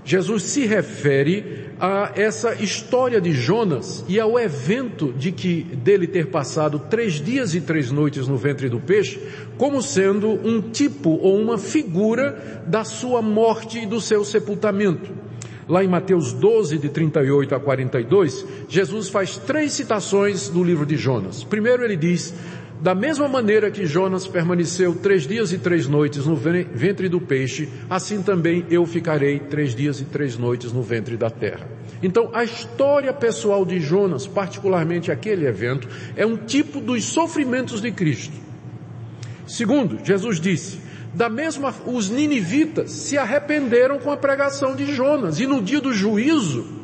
Jesus 0.05 0.45
se 0.45 0.65
refere 0.67 1.69
a 1.79 2.13
essa 2.15 2.55
história 2.55 3.21
de 3.21 3.33
Jonas 3.33 4.05
e 4.09 4.19
ao 4.19 4.39
evento 4.39 5.13
de 5.13 5.31
que 5.31 5.63
dele 5.63 6.07
ter 6.07 6.29
passado 6.29 6.79
três 6.79 7.15
dias 7.15 7.55
e 7.55 7.61
três 7.61 7.91
noites 7.91 8.27
no 8.27 8.37
ventre 8.37 8.69
do 8.69 8.81
peixe, 8.81 9.21
como 9.59 9.83
sendo 9.83 10.31
um 10.31 10.61
tipo 10.61 11.11
ou 11.11 11.39
uma 11.39 11.59
figura 11.59 12.63
da 12.67 12.83
sua 12.83 13.21
morte 13.21 13.79
e 13.79 13.87
do 13.87 14.01
seu 14.01 14.25
sepultamento. 14.25 15.11
Lá 15.69 15.85
em 15.85 15.89
Mateus 15.89 16.33
12, 16.33 16.79
de 16.79 16.89
38 16.89 17.55
a 17.55 17.61
42, 17.61 18.45
Jesus 18.69 19.09
faz 19.09 19.37
três 19.37 19.73
citações 19.73 20.49
do 20.49 20.65
livro 20.65 20.85
de 20.85 20.97
Jonas. 20.97 21.45
Primeiro 21.45 21.85
ele 21.85 21.97
diz, 21.97 22.35
da 22.81 22.95
mesma 22.95 23.29
maneira 23.29 23.71
que 23.71 23.85
Jonas 23.85 24.27
permaneceu 24.27 24.95
três 24.95 25.27
dias 25.27 25.53
e 25.53 25.59
três 25.59 25.87
noites 25.87 26.25
no 26.25 26.35
ventre 26.35 27.09
do 27.09 27.21
peixe, 27.21 27.69
assim 27.91 28.23
também 28.23 28.65
eu 28.71 28.87
ficarei 28.87 29.39
três 29.39 29.75
dias 29.75 30.01
e 30.01 30.05
três 30.05 30.39
noites 30.39 30.73
no 30.73 30.83
ventre 30.83 31.17
da 31.17 31.29
terra. 31.29 31.69
Então, 32.03 32.31
a 32.33 32.43
história 32.43 33.13
pessoal 33.13 33.67
de 33.67 33.79
Jonas, 33.79 34.27
particularmente 34.27 35.13
aquele 35.13 35.47
evento, 35.47 35.87
é 36.17 36.25
um 36.25 36.37
tipo 36.37 36.81
dos 36.81 37.05
sofrimentos 37.05 37.83
de 37.83 37.93
Cristo. 37.93 38.33
Segundo, 39.47 39.99
Jesus 40.03 40.41
disse, 40.41 40.79
da 41.13 41.29
mesma, 41.29 41.75
os 41.85 42.09
ninivitas 42.09 42.93
se 42.93 43.19
arrependeram 43.19 43.99
com 43.99 44.11
a 44.11 44.17
pregação 44.17 44.75
de 44.75 44.87
Jonas 44.95 45.39
e 45.39 45.47
no 45.47 45.61
dia 45.61 45.81
do 45.81 45.93
juízo, 45.93 46.80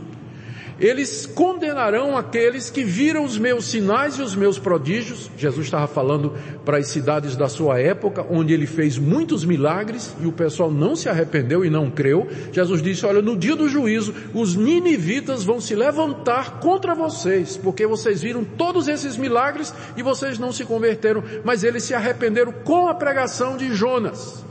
eles 0.79 1.25
condenarão 1.25 2.17
aqueles 2.17 2.69
que 2.69 2.85
viram 2.85 3.25
os 3.25 3.39
meus 3.39 3.65
sinais 3.65 4.19
e 4.19 4.23
os 4.23 4.35
meus 4.35 4.59
prodígios. 4.59 5.31
Jesus 5.37 5.67
estava 5.67 5.87
falando 5.87 6.35
para 6.65 6.77
as 6.79 6.89
cidades 6.89 7.35
da 7.35 7.49
sua 7.49 7.81
época, 7.81 8.27
onde 8.29 8.53
ele 8.53 8.67
fez 8.67 8.99
muitos 8.99 9.45
milagres 9.45 10.15
e 10.21 10.27
o 10.27 10.33
pessoal 10.33 10.71
não 10.71 10.95
se 10.95 11.09
arrependeu 11.09 11.65
e 11.65 11.71
não 11.71 11.91
creu. 11.91 12.29
Jesus 12.53 12.83
disse, 12.83 13.07
olha, 13.07 13.23
no 13.23 13.37
dia 13.37 13.57
do 13.57 13.69
juízo, 13.69 14.15
os 14.35 14.55
ninivitas 14.55 15.45
vão 15.45 15.61
se 15.61 15.75
levantar 15.75 16.61
contra 16.61 16.95
vocês, 16.95 17.57
porque 17.57 17.87
vocês 17.87 18.21
viram 18.21 18.45
todos 18.45 18.87
esses 18.87 19.17
milagres 19.17 19.73
e 19.97 20.03
vocês 20.03 20.39
não 20.39 20.53
se 20.53 20.65
converteram, 20.65 21.23
mas 21.43 21.65
eles 21.65 21.85
se 21.85 21.95
arrependeram 21.95 22.53
com 22.53 22.87
a 22.87 22.95
pregação 22.95 23.57
de 23.57 23.75
Jonas. 23.75 24.45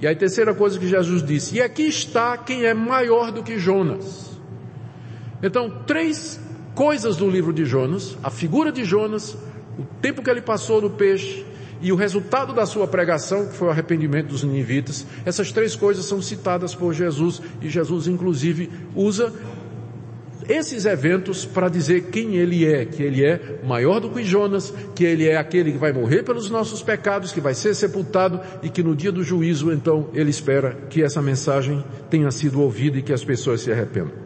E 0.00 0.06
a 0.06 0.16
terceira 0.16 0.54
coisa 0.54 0.78
que 0.78 0.88
Jesus 0.88 1.22
disse, 1.22 1.56
e 1.56 1.62
aqui 1.62 1.82
está 1.82 2.36
quem 2.36 2.64
é 2.64 2.74
maior 2.74 3.30
do 3.30 3.42
que 3.42 3.58
Jonas. 3.58 4.31
Então, 5.42 5.70
três 5.86 6.40
coisas 6.74 7.16
do 7.16 7.28
livro 7.28 7.52
de 7.52 7.64
Jonas, 7.64 8.16
a 8.22 8.30
figura 8.30 8.70
de 8.70 8.84
Jonas, 8.84 9.36
o 9.78 9.84
tempo 10.00 10.22
que 10.22 10.30
ele 10.30 10.40
passou 10.40 10.80
no 10.80 10.90
peixe 10.90 11.44
e 11.80 11.90
o 11.90 11.96
resultado 11.96 12.54
da 12.54 12.64
sua 12.64 12.86
pregação, 12.86 13.48
que 13.48 13.54
foi 13.54 13.68
o 13.68 13.70
arrependimento 13.70 14.28
dos 14.28 14.44
ninivitas, 14.44 15.04
essas 15.24 15.50
três 15.50 15.74
coisas 15.74 16.04
são 16.04 16.22
citadas 16.22 16.74
por 16.74 16.94
Jesus 16.94 17.42
e 17.60 17.68
Jesus 17.68 18.06
inclusive 18.06 18.70
usa 18.94 19.32
esses 20.48 20.86
eventos 20.86 21.44
para 21.44 21.68
dizer 21.68 22.10
quem 22.10 22.36
ele 22.36 22.66
é, 22.66 22.84
que 22.84 23.02
ele 23.02 23.24
é 23.24 23.60
maior 23.64 24.00
do 24.00 24.10
que 24.10 24.22
Jonas, 24.24 24.72
que 24.94 25.04
ele 25.04 25.28
é 25.28 25.36
aquele 25.36 25.72
que 25.72 25.78
vai 25.78 25.92
morrer 25.92 26.22
pelos 26.22 26.50
nossos 26.50 26.82
pecados, 26.82 27.32
que 27.32 27.40
vai 27.40 27.54
ser 27.54 27.74
sepultado 27.74 28.40
e 28.62 28.68
que 28.68 28.82
no 28.82 28.94
dia 28.94 29.12
do 29.12 29.22
juízo, 29.22 29.72
então, 29.72 30.08
ele 30.12 30.30
espera 30.30 30.76
que 30.90 31.02
essa 31.02 31.22
mensagem 31.22 31.84
tenha 32.10 32.30
sido 32.30 32.60
ouvida 32.60 32.98
e 32.98 33.02
que 33.02 33.12
as 33.12 33.24
pessoas 33.24 33.60
se 33.60 33.70
arrependam. 33.70 34.21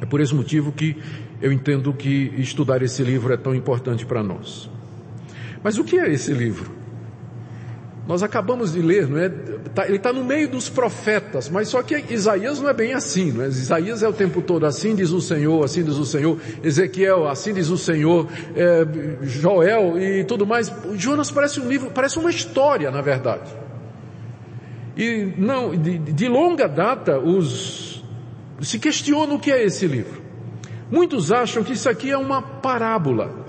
É 0.00 0.06
por 0.06 0.20
esse 0.20 0.34
motivo 0.34 0.72
que 0.72 0.96
eu 1.40 1.52
entendo 1.52 1.92
que 1.92 2.32
estudar 2.38 2.82
esse 2.82 3.02
livro 3.02 3.32
é 3.32 3.36
tão 3.36 3.54
importante 3.54 4.04
para 4.04 4.22
nós. 4.22 4.70
Mas 5.62 5.78
o 5.78 5.84
que 5.84 5.98
é 5.98 6.12
esse 6.12 6.32
livro? 6.32 6.70
Nós 8.06 8.22
acabamos 8.22 8.72
de 8.72 8.80
ler, 8.80 9.08
não 9.08 9.18
é? 9.18 9.28
Tá, 9.74 9.84
ele 9.86 9.96
está 9.96 10.12
no 10.12 10.24
meio 10.24 10.48
dos 10.48 10.68
profetas, 10.68 11.48
mas 11.48 11.68
só 11.68 11.82
que 11.82 12.04
Isaías 12.08 12.60
não 12.60 12.68
é 12.68 12.72
bem 12.72 12.94
assim, 12.94 13.32
não 13.32 13.42
é? 13.42 13.48
Isaías 13.48 14.00
é 14.00 14.08
o 14.08 14.12
tempo 14.12 14.40
todo 14.40 14.64
assim 14.64 14.94
diz 14.94 15.10
o 15.10 15.20
Senhor, 15.20 15.64
assim 15.64 15.82
diz 15.82 15.96
o 15.96 16.06
Senhor, 16.06 16.38
Ezequiel, 16.62 17.26
assim 17.26 17.52
diz 17.52 17.68
o 17.68 17.76
Senhor, 17.76 18.28
é, 18.54 18.86
Joel 19.22 20.00
e 20.00 20.22
tudo 20.22 20.46
mais. 20.46 20.72
Jonas 20.94 21.32
parece 21.32 21.58
um 21.58 21.68
livro, 21.68 21.90
parece 21.90 22.16
uma 22.18 22.30
história, 22.30 22.92
na 22.92 23.00
verdade. 23.00 23.50
E 24.96 25.32
não, 25.36 25.76
de, 25.76 25.98
de 25.98 26.28
longa 26.28 26.68
data, 26.68 27.18
os 27.18 27.85
se 28.64 28.78
questiona 28.78 29.34
o 29.34 29.38
que 29.38 29.52
é 29.52 29.64
esse 29.64 29.86
livro. 29.86 30.22
Muitos 30.90 31.32
acham 31.32 31.64
que 31.64 31.72
isso 31.72 31.88
aqui 31.88 32.10
é 32.10 32.16
uma 32.16 32.40
parábola. 32.40 33.44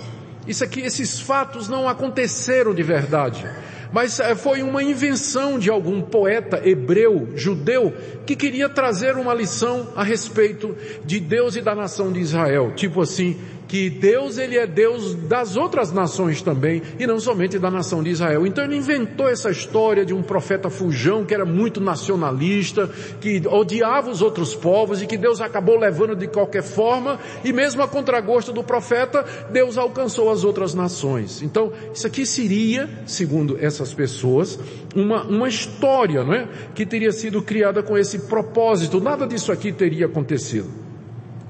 Isso 0.48 0.64
aqui, 0.64 0.82
esses 0.82 1.20
fatos 1.20 1.68
não 1.68 1.88
aconteceram 1.88 2.74
de 2.74 2.82
verdade. 2.82 3.46
Mas 3.92 4.20
eh, 4.20 4.36
foi 4.36 4.62
uma 4.64 4.84
invenção 4.84 5.60
de 5.60 5.70
algum 5.70 6.02
poeta 6.02 6.62
hebreu, 6.68 7.30
judeu, 7.36 7.94
que 8.26 8.36
queria 8.36 8.68
trazer 8.68 9.16
uma 9.16 9.34
lição 9.34 9.90
a 9.96 10.04
respeito 10.04 10.76
de 11.06 11.20
Deus 11.20 11.56
e 11.56 11.62
da 11.62 11.76
nação 11.76 12.12
de 12.12 12.20
Israel. 12.20 12.74
Tipo 12.76 13.02
assim, 13.02 13.38
que 13.68 13.90
Deus 13.90 14.38
ele 14.38 14.58
é 14.58 14.66
Deus 14.66 15.14
das 15.14 15.58
outras 15.58 15.92
nações 15.92 16.42
também 16.42 16.82
e 16.98 17.06
não 17.06 17.20
somente 17.20 17.60
da 17.60 17.70
nação 17.70 18.02
de 18.02 18.10
Israel. 18.10 18.48
Então 18.48 18.64
ele 18.64 18.78
inventou 18.78 19.28
essa 19.28 19.52
história 19.52 20.06
de 20.06 20.14
um 20.14 20.24
profeta 20.24 20.70
fujão 20.70 21.26
que 21.26 21.34
era 21.34 21.46
muito 21.46 21.82
nacionalista, 21.82 22.90
que 23.20 23.42
odiava 23.48 24.10
os 24.10 24.22
outros 24.22 24.56
povos 24.56 25.02
e 25.02 25.08
que 25.08 25.18
Deus 25.18 25.42
acabou 25.42 25.78
levando 25.78 26.16
de 26.16 26.28
qualquer 26.28 26.64
forma 26.64 27.20
e 27.44 27.52
mesmo 27.52 27.82
a 27.82 27.88
contragosto 27.88 28.54
do 28.54 28.64
profeta, 28.64 29.26
Deus 29.52 29.78
alcançou 29.78 30.32
as 30.32 30.44
outras 30.44 30.74
nações. 30.74 31.42
Então 31.42 31.72
isso 31.94 32.08
aqui 32.08 32.26
seria, 32.26 32.90
segundo 33.06 33.58
essas 33.60 33.94
pessoas, 33.94 34.60
uma, 34.96 35.24
uma 35.24 35.50
história, 35.50 36.24
não 36.24 36.34
é? 36.34 36.48
Que 36.74 36.86
teria 36.86 37.12
sido 37.12 37.42
criada 37.42 37.84
com 37.84 37.98
esse 37.98 38.20
propósito. 38.20 39.02
Nada 39.02 39.28
disso 39.28 39.52
aqui 39.52 39.72
teria 39.72 40.06
acontecido. 40.06 40.70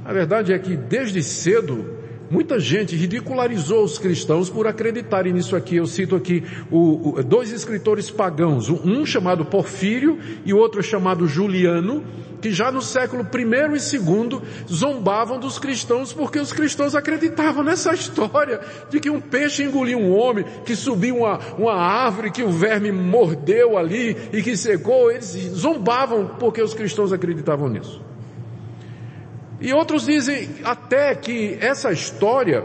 A 0.04 0.14
verdade 0.14 0.54
é 0.54 0.60
que 0.60 0.76
desde 0.76 1.22
cedo 1.22 1.97
Muita 2.30 2.60
gente 2.60 2.96
ridicularizou 2.96 3.84
os 3.84 3.98
cristãos 3.98 4.50
por 4.50 4.68
acreditarem 4.68 5.32
nisso 5.32 5.56
aqui. 5.56 5.78
Eu 5.78 5.88
cito 5.88 6.16
aqui 6.16 6.44
o, 6.70 7.20
o, 7.20 7.24
dois 7.24 7.52
escritores 7.52 8.10
pagãos, 8.10 8.70
um 8.70 9.06
chamado 9.06 9.46
Porfírio 9.46 10.20
e 10.46 10.54
o 10.54 10.58
outro 10.58 10.84
chamado 10.84 11.26
Juliano, 11.26 12.04
que 12.42 12.52
já 12.52 12.72
no 12.72 12.82
século 12.82 13.24
I 13.24 13.44
e 13.76 13.98
II 13.98 14.42
zombavam 14.70 15.40
dos 15.40 15.58
cristãos 15.58 16.12
porque 16.12 16.40
os 16.40 16.52
cristãos 16.52 16.96
acreditavam 16.96 17.64
nessa 17.64 17.94
história 17.94 18.60
de 18.90 19.00
que 19.00 19.10
um 19.10 19.22
peixe 19.22 19.64
engoliu 19.64 19.98
um 19.98 20.16
homem, 20.16 20.46
que 20.66 20.76
subiu 20.76 21.18
uma, 21.20 21.40
uma 21.58 21.76
árvore, 21.76 22.32
que 22.32 22.44
o 22.44 22.52
verme 22.52 22.92
mordeu 22.92 23.78
ali 23.78 24.16
e 24.34 24.44
que 24.44 24.58
secou. 24.58 25.10
Eles 25.10 25.28
zombavam 25.54 26.36
porque 26.40 26.62
os 26.62 26.74
cristãos 26.74 27.14
acreditavam 27.14 27.70
nisso. 27.70 28.07
E 29.60 29.74
outros 29.74 30.06
dizem 30.06 30.50
até 30.64 31.16
que 31.16 31.58
essa 31.60 31.92
história, 31.92 32.64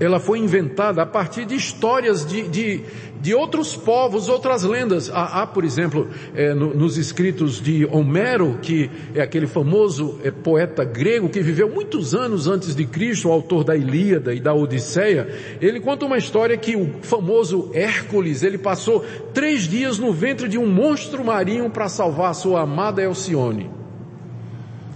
ela 0.00 0.18
foi 0.18 0.38
inventada 0.38 1.02
a 1.02 1.06
partir 1.06 1.44
de 1.44 1.54
histórias 1.54 2.24
de, 2.24 2.48
de, 2.48 2.82
de 3.20 3.34
outros 3.34 3.76
povos, 3.76 4.26
outras 4.26 4.62
lendas. 4.62 5.10
Há, 5.10 5.42
há 5.42 5.46
por 5.46 5.64
exemplo, 5.64 6.08
é, 6.34 6.54
no, 6.54 6.72
nos 6.72 6.96
escritos 6.96 7.60
de 7.60 7.84
Homero, 7.84 8.58
que 8.62 8.90
é 9.14 9.20
aquele 9.20 9.46
famoso 9.46 10.18
é, 10.24 10.30
poeta 10.30 10.82
grego 10.82 11.28
que 11.28 11.42
viveu 11.42 11.68
muitos 11.68 12.14
anos 12.14 12.46
antes 12.46 12.74
de 12.74 12.86
Cristo, 12.86 13.28
o 13.28 13.32
autor 13.32 13.62
da 13.62 13.76
Ilíada 13.76 14.32
e 14.32 14.40
da 14.40 14.54
Odisseia, 14.54 15.28
ele 15.60 15.78
conta 15.78 16.06
uma 16.06 16.16
história 16.16 16.56
que 16.56 16.74
o 16.74 16.90
famoso 17.02 17.70
Hércules, 17.74 18.42
ele 18.42 18.56
passou 18.56 19.04
três 19.34 19.64
dias 19.64 19.98
no 19.98 20.10
ventre 20.10 20.48
de 20.48 20.56
um 20.56 20.66
monstro 20.66 21.22
marinho 21.22 21.68
para 21.68 21.86
salvar 21.86 22.34
sua 22.34 22.62
amada 22.62 23.02
Elcione. 23.02 23.77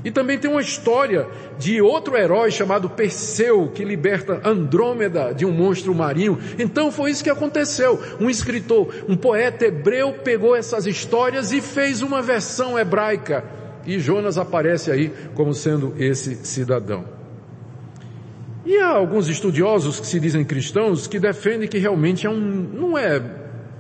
E 0.04 0.11
também 0.11 0.38
tem 0.38 0.50
uma 0.50 0.61
história 0.61 1.28
de 1.59 1.80
outro 1.80 2.16
herói 2.16 2.50
chamado 2.50 2.90
Perseu, 2.90 3.71
que 3.73 3.85
liberta 3.85 4.40
Andrômeda 4.44 5.32
de 5.32 5.44
um 5.44 5.52
monstro 5.52 5.94
marinho. 5.94 6.38
Então 6.59 6.90
foi 6.90 7.11
isso 7.11 7.23
que 7.23 7.30
aconteceu. 7.30 8.00
Um 8.21 8.28
escritor, 8.28 8.92
um 9.09 9.16
poeta 9.16 9.66
hebreu 9.66 10.12
pegou 10.25 10.56
essas 10.56 10.87
histórias 10.87 11.52
e 11.52 11.61
fez 11.61 12.02
uma 12.02 12.21
versão 12.21 12.78
hebraica. 12.78 13.44
E 13.87 13.99
Jonas 13.99 14.38
aparece 14.38 14.90
aí 14.90 15.12
como 15.35 15.54
sendo 15.54 15.94
esse 15.99 16.35
cidadão. 16.47 17.04
E 18.64 18.78
há 18.78 18.88
alguns 18.88 19.28
estudiosos 19.28 19.99
que 19.99 20.06
se 20.06 20.21
dizem 20.21 20.44
cristãos 20.44 21.06
que 21.06 21.18
defendem 21.18 21.68
que 21.68 21.78
realmente 21.78 22.26
é 22.26 22.30
um, 22.30 22.38
não 22.38 22.97
é, 22.97 23.21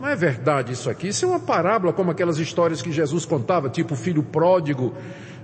não 0.00 0.08
é 0.08 0.16
verdade 0.16 0.72
isso 0.72 0.90
aqui. 0.90 1.08
Isso 1.08 1.24
é 1.24 1.28
uma 1.28 1.38
parábola 1.38 1.92
como 1.92 2.10
aquelas 2.10 2.38
histórias 2.38 2.82
que 2.82 2.90
Jesus 2.90 3.24
contava, 3.24 3.68
tipo 3.68 3.94
o 3.94 3.96
filho 3.96 4.24
pródigo 4.24 4.92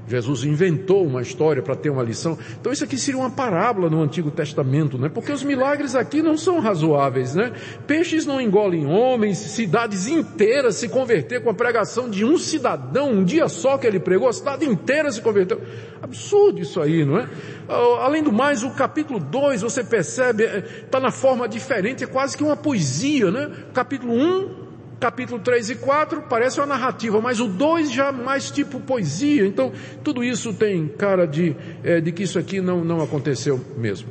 Jesus 0.08 0.44
inventou 0.44 1.06
uma 1.06 1.20
história 1.20 1.62
para 1.62 1.76
ter 1.76 1.90
uma 1.90 2.02
lição. 2.02 2.38
Então 2.58 2.72
isso 2.72 2.82
aqui 2.82 2.96
seria 2.96 3.20
uma 3.20 3.30
parábola 3.30 3.90
no 3.90 4.02
Antigo 4.02 4.30
Testamento, 4.30 4.96
né? 4.96 5.08
Porque 5.08 5.30
os 5.30 5.42
milagres 5.42 5.94
aqui 5.94 6.22
não 6.22 6.36
são 6.36 6.60
razoáveis, 6.60 7.34
né? 7.34 7.52
Peixes 7.86 8.24
não 8.24 8.40
engolem 8.40 8.86
homens, 8.86 9.38
cidades 9.38 10.08
inteiras 10.08 10.76
se 10.76 10.88
converter 10.88 11.42
com 11.42 11.50
a 11.50 11.54
pregação 11.54 12.08
de 12.08 12.24
um 12.24 12.38
cidadão, 12.38 13.10
um 13.10 13.24
dia 13.24 13.48
só 13.48 13.76
que 13.76 13.86
ele 13.86 14.00
pregou, 14.00 14.28
a 14.28 14.32
cidade 14.32 14.64
inteira 14.64 15.12
se 15.12 15.20
converteu. 15.20 15.60
Absurdo 16.00 16.60
isso 16.60 16.80
aí, 16.80 17.04
não 17.04 17.18
é? 17.18 17.28
Ah, 17.68 18.04
além 18.04 18.22
do 18.22 18.32
mais, 18.32 18.62
o 18.62 18.70
capítulo 18.70 19.20
2, 19.20 19.62
você 19.62 19.84
percebe, 19.84 20.44
está 20.44 20.98
é, 20.98 21.00
na 21.00 21.10
forma 21.10 21.48
diferente, 21.48 22.02
é 22.02 22.06
quase 22.06 22.36
que 22.36 22.42
uma 22.42 22.56
poesia, 22.56 23.30
né? 23.30 23.50
capítulo 23.74 24.14
1, 24.14 24.16
um, 24.16 24.67
capítulo 24.99 25.40
3 25.40 25.71
e 25.71 25.75
4 25.76 26.23
parece 26.23 26.59
uma 26.61 26.67
narrativa, 26.67 27.21
mas 27.21 27.40
o 27.40 27.47
2 27.47 27.93
já 27.93 28.11
mais 28.11 28.50
tipo 28.50 28.81
poesia. 28.81 29.47
Então, 29.47 29.73
tudo 30.02 30.25
isso 30.25 30.52
tem 30.52 30.88
cara 30.88 31.26
de, 31.26 31.55
é, 31.83 32.00
de 32.00 32.12
que 32.12 32.23
isso 32.23 32.38
aqui 32.38 32.61
não, 32.61 32.85
não 32.85 33.00
aconteceu 33.00 33.61
mesmo. 33.76 34.09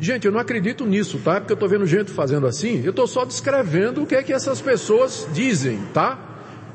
Gente, 0.00 0.26
eu 0.26 0.32
não 0.32 0.38
acredito 0.38 0.86
nisso, 0.86 1.18
tá? 1.24 1.40
Porque 1.40 1.52
eu 1.52 1.54
estou 1.54 1.68
vendo 1.68 1.84
gente 1.84 2.12
fazendo 2.12 2.46
assim, 2.46 2.82
eu 2.84 2.90
estou 2.90 3.06
só 3.06 3.24
descrevendo 3.24 4.02
o 4.02 4.06
que 4.06 4.14
é 4.14 4.22
que 4.22 4.32
essas 4.32 4.60
pessoas 4.60 5.26
dizem, 5.32 5.80
tá? 5.92 6.16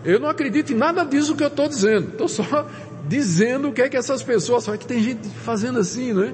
Eu 0.04 0.20
não 0.20 0.28
acredito 0.28 0.74
em 0.74 0.76
nada 0.76 1.06
disso 1.06 1.36
que 1.36 1.44
eu 1.44 1.48
estou 1.48 1.70
dizendo. 1.70 2.10
Estou 2.10 2.28
só 2.28 2.68
dizendo 3.08 3.70
o 3.70 3.74
que 3.74 3.82
é 3.82 3.88
que 3.88 3.96
essas 3.96 4.22
pessoas 4.22 4.66
fazem. 4.66 4.80
que 4.80 4.88
tem 4.88 5.02
gente 5.02 5.30
fazendo 5.30 5.80
assim, 5.80 6.12
né? 6.12 6.34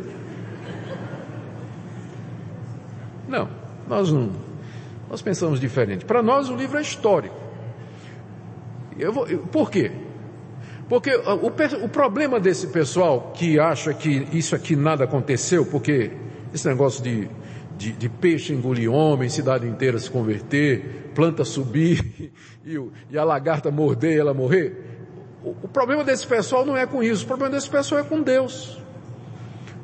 Não, 3.28 3.48
nós 3.88 4.12
não, 4.12 4.32
nós 5.10 5.22
pensamos 5.22 5.60
diferente. 5.60 6.06
Para 6.06 6.22
nós 6.22 6.50
o 6.50 6.56
livro 6.56 6.78
é 6.78 6.82
histórico. 6.82 7.36
Eu 8.98 9.12
vou, 9.12 9.28
eu, 9.28 9.40
por 9.40 9.72
quê? 9.72 9.92
Porque 10.88 11.16
o, 11.16 11.48
o, 11.48 11.86
o, 11.86 11.90
problema 11.90 12.40
desse 12.40 12.68
pessoal 12.68 13.32
que 13.34 13.60
acha 13.60 13.94
que 13.94 14.28
isso 14.34 14.56
aqui 14.56 14.76
nada 14.76 15.06
aconteceu, 15.06 15.66
porque 15.66 16.12
esse 16.54 16.68
negócio 16.68 17.02
de, 17.04 17.30
de, 17.78 17.92
de 17.94 18.10
peixe 18.10 18.54
engolir 18.54 18.92
homem, 18.92 19.30
cidade 19.30 19.68
inteira 19.68 19.98
se 20.00 20.10
converter, 20.10 21.12
planta 21.16 21.46
subir 21.46 22.32
e, 22.66 22.80
e 23.10 23.18
a 23.18 23.24
lagarta 23.24 23.72
morder 23.72 24.16
e 24.16 24.20
ela 24.20 24.34
morrer. 24.34 24.76
O, 25.44 25.52
o 25.64 25.68
problema 25.68 26.04
desse 26.04 26.28
pessoal 26.28 26.66
não 26.66 26.76
é 26.76 26.86
com 26.86 27.02
isso, 27.02 27.24
o 27.24 27.28
problema 27.28 27.56
desse 27.56 27.70
pessoal 27.70 28.02
é 28.02 28.04
com 28.04 28.22
Deus. 28.22 28.80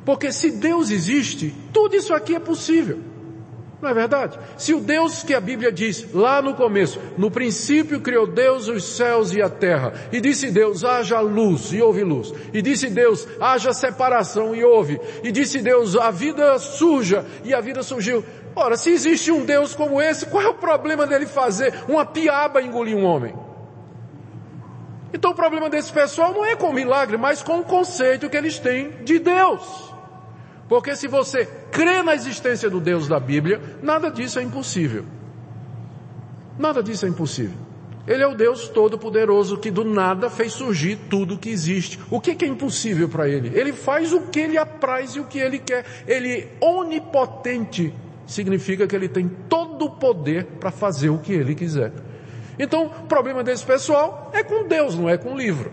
Porque 0.04 0.30
se 0.30 0.52
Deus 0.52 0.90
existe, 0.90 1.52
tudo 1.72 1.96
isso 1.96 2.14
aqui 2.14 2.34
é 2.34 2.38
possível. 2.38 3.15
Não 3.80 3.90
é 3.90 3.94
verdade? 3.94 4.38
Se 4.56 4.72
o 4.72 4.80
Deus 4.80 5.22
que 5.22 5.34
a 5.34 5.40
Bíblia 5.40 5.70
diz 5.70 6.10
lá 6.14 6.40
no 6.40 6.54
começo, 6.54 6.98
no 7.18 7.30
princípio 7.30 8.00
criou 8.00 8.26
Deus 8.26 8.68
os 8.68 8.96
céus 8.96 9.34
e 9.34 9.42
a 9.42 9.50
terra, 9.50 9.92
e 10.10 10.18
disse 10.18 10.50
Deus, 10.50 10.82
haja 10.82 11.20
luz, 11.20 11.72
e 11.72 11.82
houve 11.82 12.02
luz, 12.02 12.32
e 12.54 12.62
disse 12.62 12.88
Deus, 12.88 13.28
haja 13.38 13.74
separação, 13.74 14.54
e 14.54 14.64
houve, 14.64 14.98
e 15.22 15.30
disse 15.30 15.60
Deus, 15.60 15.94
a 15.94 16.10
vida 16.10 16.58
surja, 16.58 17.26
e 17.44 17.52
a 17.52 17.60
vida 17.60 17.82
surgiu. 17.82 18.24
Ora, 18.54 18.78
se 18.78 18.90
existe 18.90 19.30
um 19.30 19.44
Deus 19.44 19.74
como 19.74 20.00
esse, 20.00 20.24
qual 20.24 20.42
é 20.42 20.48
o 20.48 20.54
problema 20.54 21.06
dele 21.06 21.26
fazer 21.26 21.74
uma 21.86 22.06
piaba 22.06 22.62
engolir 22.62 22.96
um 22.96 23.04
homem? 23.04 23.34
Então 25.12 25.32
o 25.32 25.34
problema 25.34 25.68
desse 25.68 25.92
pessoal 25.92 26.32
não 26.32 26.44
é 26.44 26.56
com 26.56 26.70
o 26.70 26.72
milagre, 26.72 27.18
mas 27.18 27.42
com 27.42 27.60
o 27.60 27.64
conceito 27.64 28.30
que 28.30 28.36
eles 28.36 28.58
têm 28.58 28.90
de 29.04 29.18
Deus. 29.18 29.95
Porque 30.68 30.96
se 30.96 31.06
você 31.06 31.46
crê 31.70 32.02
na 32.02 32.14
existência 32.14 32.68
do 32.68 32.80
Deus 32.80 33.06
da 33.06 33.20
Bíblia, 33.20 33.60
nada 33.82 34.10
disso 34.10 34.38
é 34.38 34.42
impossível. 34.42 35.04
Nada 36.58 36.82
disso 36.82 37.06
é 37.06 37.08
impossível. 37.08 37.66
Ele 38.06 38.22
é 38.22 38.26
o 38.26 38.34
Deus 38.34 38.68
Todo-Poderoso 38.68 39.58
que 39.58 39.70
do 39.70 39.84
nada 39.84 40.30
fez 40.30 40.52
surgir 40.52 40.96
tudo 41.10 41.36
que 41.36 41.48
existe. 41.48 41.98
O 42.08 42.20
que, 42.20 42.44
é 42.44 42.48
impossível 42.48 43.08
para 43.08 43.28
ele? 43.28 43.50
Ele 43.58 43.72
faz 43.72 44.12
o 44.12 44.22
que 44.22 44.40
ele 44.40 44.56
apraz 44.56 45.16
e 45.16 45.20
o 45.20 45.24
que 45.24 45.38
ele 45.38 45.58
quer. 45.58 45.84
Ele 46.06 46.48
onipotente. 46.60 47.92
Significa 48.24 48.86
que 48.86 48.94
ele 48.94 49.08
tem 49.08 49.28
todo 49.48 49.84
o 49.84 49.90
poder 49.90 50.44
para 50.60 50.70
fazer 50.70 51.10
o 51.10 51.18
que 51.18 51.32
ele 51.32 51.54
quiser. 51.54 51.92
Então, 52.58 52.86
o 52.86 53.06
problema 53.06 53.42
desse 53.42 53.64
pessoal 53.64 54.30
é 54.32 54.42
com 54.42 54.66
Deus, 54.66 54.96
não 54.96 55.08
é 55.08 55.16
com 55.16 55.34
o 55.34 55.36
livro. 55.36 55.70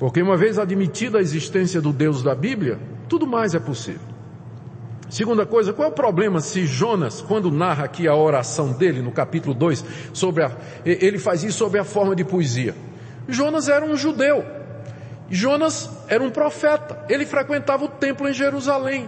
Porque 0.00 0.22
uma 0.22 0.34
vez 0.34 0.58
admitida 0.58 1.18
a 1.18 1.20
existência 1.20 1.78
do 1.78 1.92
Deus 1.92 2.22
da 2.22 2.34
Bíblia, 2.34 2.80
tudo 3.06 3.26
mais 3.26 3.54
é 3.54 3.60
possível. 3.60 4.00
Segunda 5.10 5.44
coisa, 5.44 5.74
qual 5.74 5.88
é 5.88 5.90
o 5.90 5.94
problema 5.94 6.40
se 6.40 6.64
Jonas, 6.64 7.20
quando 7.20 7.50
narra 7.50 7.84
aqui 7.84 8.08
a 8.08 8.14
oração 8.16 8.72
dele 8.72 9.02
no 9.02 9.12
capítulo 9.12 9.52
2, 9.54 9.84
sobre 10.14 10.42
a, 10.42 10.52
ele 10.86 11.18
faz 11.18 11.44
isso 11.44 11.58
sob 11.58 11.78
a 11.78 11.84
forma 11.84 12.16
de 12.16 12.24
poesia? 12.24 12.74
Jonas 13.28 13.68
era 13.68 13.84
um 13.84 13.94
judeu. 13.94 14.42
Jonas 15.28 15.90
era 16.08 16.24
um 16.24 16.30
profeta. 16.30 17.04
Ele 17.06 17.26
frequentava 17.26 17.84
o 17.84 17.88
templo 17.88 18.26
em 18.26 18.32
Jerusalém. 18.32 19.06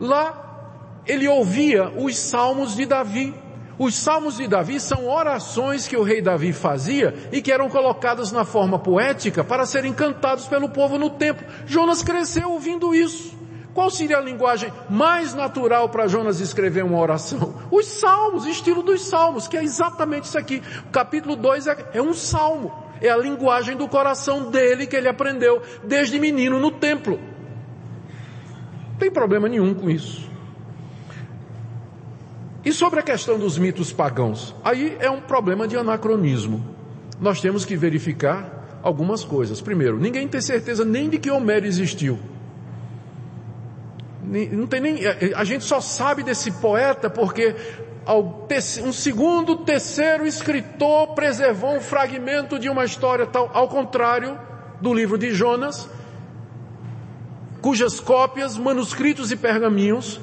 Lá 0.00 1.02
ele 1.06 1.28
ouvia 1.28 1.90
os 1.90 2.16
salmos 2.16 2.74
de 2.74 2.86
Davi. 2.86 3.34
Os 3.78 3.94
salmos 3.94 4.36
de 4.36 4.46
Davi 4.46 4.78
são 4.78 5.08
orações 5.08 5.88
que 5.88 5.96
o 5.96 6.02
rei 6.02 6.20
Davi 6.20 6.52
fazia 6.52 7.14
e 7.32 7.40
que 7.40 7.50
eram 7.50 7.68
colocadas 7.68 8.30
na 8.30 8.44
forma 8.44 8.78
poética 8.78 9.42
para 9.42 9.64
serem 9.64 9.92
cantados 9.92 10.46
pelo 10.46 10.68
povo 10.68 10.98
no 10.98 11.10
templo. 11.10 11.46
Jonas 11.66 12.02
cresceu 12.02 12.50
ouvindo 12.50 12.94
isso. 12.94 13.40
Qual 13.74 13.90
seria 13.90 14.18
a 14.18 14.20
linguagem 14.20 14.70
mais 14.90 15.32
natural 15.32 15.88
para 15.88 16.06
Jonas 16.06 16.40
escrever 16.40 16.84
uma 16.84 16.98
oração? 16.98 17.54
Os 17.70 17.86
salmos, 17.86 18.46
estilo 18.46 18.82
dos 18.82 19.02
salmos, 19.02 19.48
que 19.48 19.56
é 19.56 19.64
exatamente 19.64 20.24
isso 20.24 20.36
aqui. 20.36 20.62
O 20.86 20.90
capítulo 20.90 21.34
2 21.34 21.66
é, 21.66 21.76
é 21.94 22.02
um 22.02 22.12
salmo. 22.12 22.70
É 23.00 23.08
a 23.08 23.16
linguagem 23.16 23.76
do 23.76 23.88
coração 23.88 24.50
dele 24.50 24.86
que 24.86 24.94
ele 24.94 25.08
aprendeu 25.08 25.62
desde 25.82 26.20
menino 26.20 26.60
no 26.60 26.70
templo. 26.70 27.18
Não 28.90 28.98
tem 28.98 29.10
problema 29.10 29.48
nenhum 29.48 29.74
com 29.74 29.88
isso. 29.88 30.31
E 32.64 32.72
sobre 32.72 33.00
a 33.00 33.02
questão 33.02 33.38
dos 33.38 33.58
mitos 33.58 33.92
pagãos, 33.92 34.54
aí 34.64 34.96
é 35.00 35.10
um 35.10 35.20
problema 35.20 35.66
de 35.66 35.76
anacronismo. 35.76 36.64
Nós 37.20 37.40
temos 37.40 37.64
que 37.64 37.76
verificar 37.76 38.80
algumas 38.82 39.24
coisas. 39.24 39.60
Primeiro, 39.60 39.98
ninguém 39.98 40.28
tem 40.28 40.40
certeza 40.40 40.84
nem 40.84 41.08
de 41.08 41.18
que 41.18 41.30
Homero 41.30 41.66
existiu. 41.66 42.18
Não 44.24 44.66
tem 44.66 44.80
nem, 44.80 45.00
a 45.34 45.44
gente 45.44 45.64
só 45.64 45.80
sabe 45.80 46.22
desse 46.22 46.52
poeta 46.52 47.10
porque 47.10 47.54
um 48.84 48.92
segundo, 48.92 49.56
terceiro 49.58 50.26
escritor 50.26 51.14
preservou 51.14 51.76
um 51.76 51.80
fragmento 51.80 52.58
de 52.58 52.68
uma 52.68 52.84
história 52.84 53.26
tal, 53.26 53.50
ao 53.52 53.68
contrário 53.68 54.38
do 54.80 54.94
livro 54.94 55.18
de 55.18 55.34
Jonas, 55.34 55.88
cujas 57.60 58.00
cópias, 58.00 58.56
manuscritos 58.56 59.30
e 59.30 59.36
pergaminhos 59.36 60.20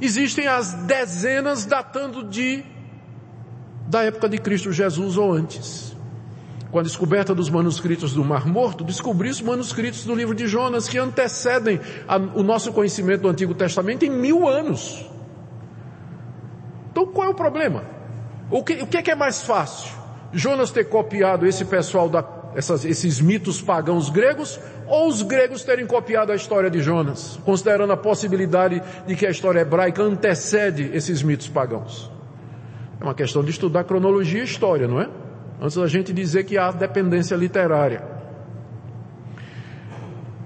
Existem 0.00 0.46
as 0.46 0.72
dezenas 0.72 1.64
datando 1.64 2.22
de 2.22 2.64
da 3.88 4.02
época 4.02 4.28
de 4.28 4.38
Cristo 4.38 4.72
Jesus 4.72 5.16
ou 5.16 5.32
antes. 5.32 5.96
Com 6.70 6.80
a 6.80 6.82
descoberta 6.82 7.34
dos 7.34 7.48
manuscritos 7.48 8.12
do 8.12 8.24
Mar 8.24 8.46
Morto, 8.46 8.84
descobri 8.84 9.30
os 9.30 9.40
manuscritos 9.40 10.04
do 10.04 10.14
livro 10.14 10.34
de 10.34 10.46
Jonas 10.46 10.88
que 10.88 10.98
antecedem 10.98 11.80
a, 12.06 12.16
o 12.16 12.42
nosso 12.42 12.72
conhecimento 12.72 13.22
do 13.22 13.28
Antigo 13.28 13.54
Testamento 13.54 14.04
em 14.04 14.10
mil 14.10 14.46
anos. 14.46 15.06
Então 16.90 17.06
qual 17.06 17.28
é 17.28 17.30
o 17.30 17.34
problema? 17.34 17.84
O 18.50 18.62
que, 18.62 18.74
o 18.82 18.86
que 18.86 18.98
é, 18.98 19.02
que 19.02 19.10
é 19.10 19.14
mais 19.14 19.42
fácil? 19.42 19.90
Jonas 20.32 20.70
ter 20.70 20.84
copiado 20.84 21.46
esse 21.46 21.64
pessoal 21.64 22.08
da 22.08 22.22
essas, 22.56 22.86
esses 22.86 23.20
mitos 23.20 23.60
pagãos 23.60 24.08
gregos, 24.08 24.58
ou 24.86 25.08
os 25.08 25.22
gregos 25.22 25.62
terem 25.64 25.86
copiado 25.86 26.32
a 26.32 26.34
história 26.34 26.70
de 26.70 26.80
Jonas, 26.80 27.38
considerando 27.44 27.92
a 27.92 27.96
possibilidade 27.96 28.82
de 29.06 29.16
que 29.16 29.26
a 29.26 29.30
história 29.30 29.60
hebraica 29.60 30.02
antecede 30.02 30.90
esses 30.94 31.22
mitos 31.22 31.48
pagãos. 31.48 32.10
É 33.00 33.04
uma 33.04 33.14
questão 33.14 33.42
de 33.42 33.50
estudar 33.50 33.84
cronologia 33.84 34.40
e 34.40 34.44
história, 34.44 34.86
não 34.88 35.00
é? 35.00 35.08
Antes 35.60 35.76
da 35.76 35.86
gente 35.86 36.12
dizer 36.12 36.44
que 36.44 36.56
há 36.56 36.70
dependência 36.70 37.34
literária. 37.34 38.02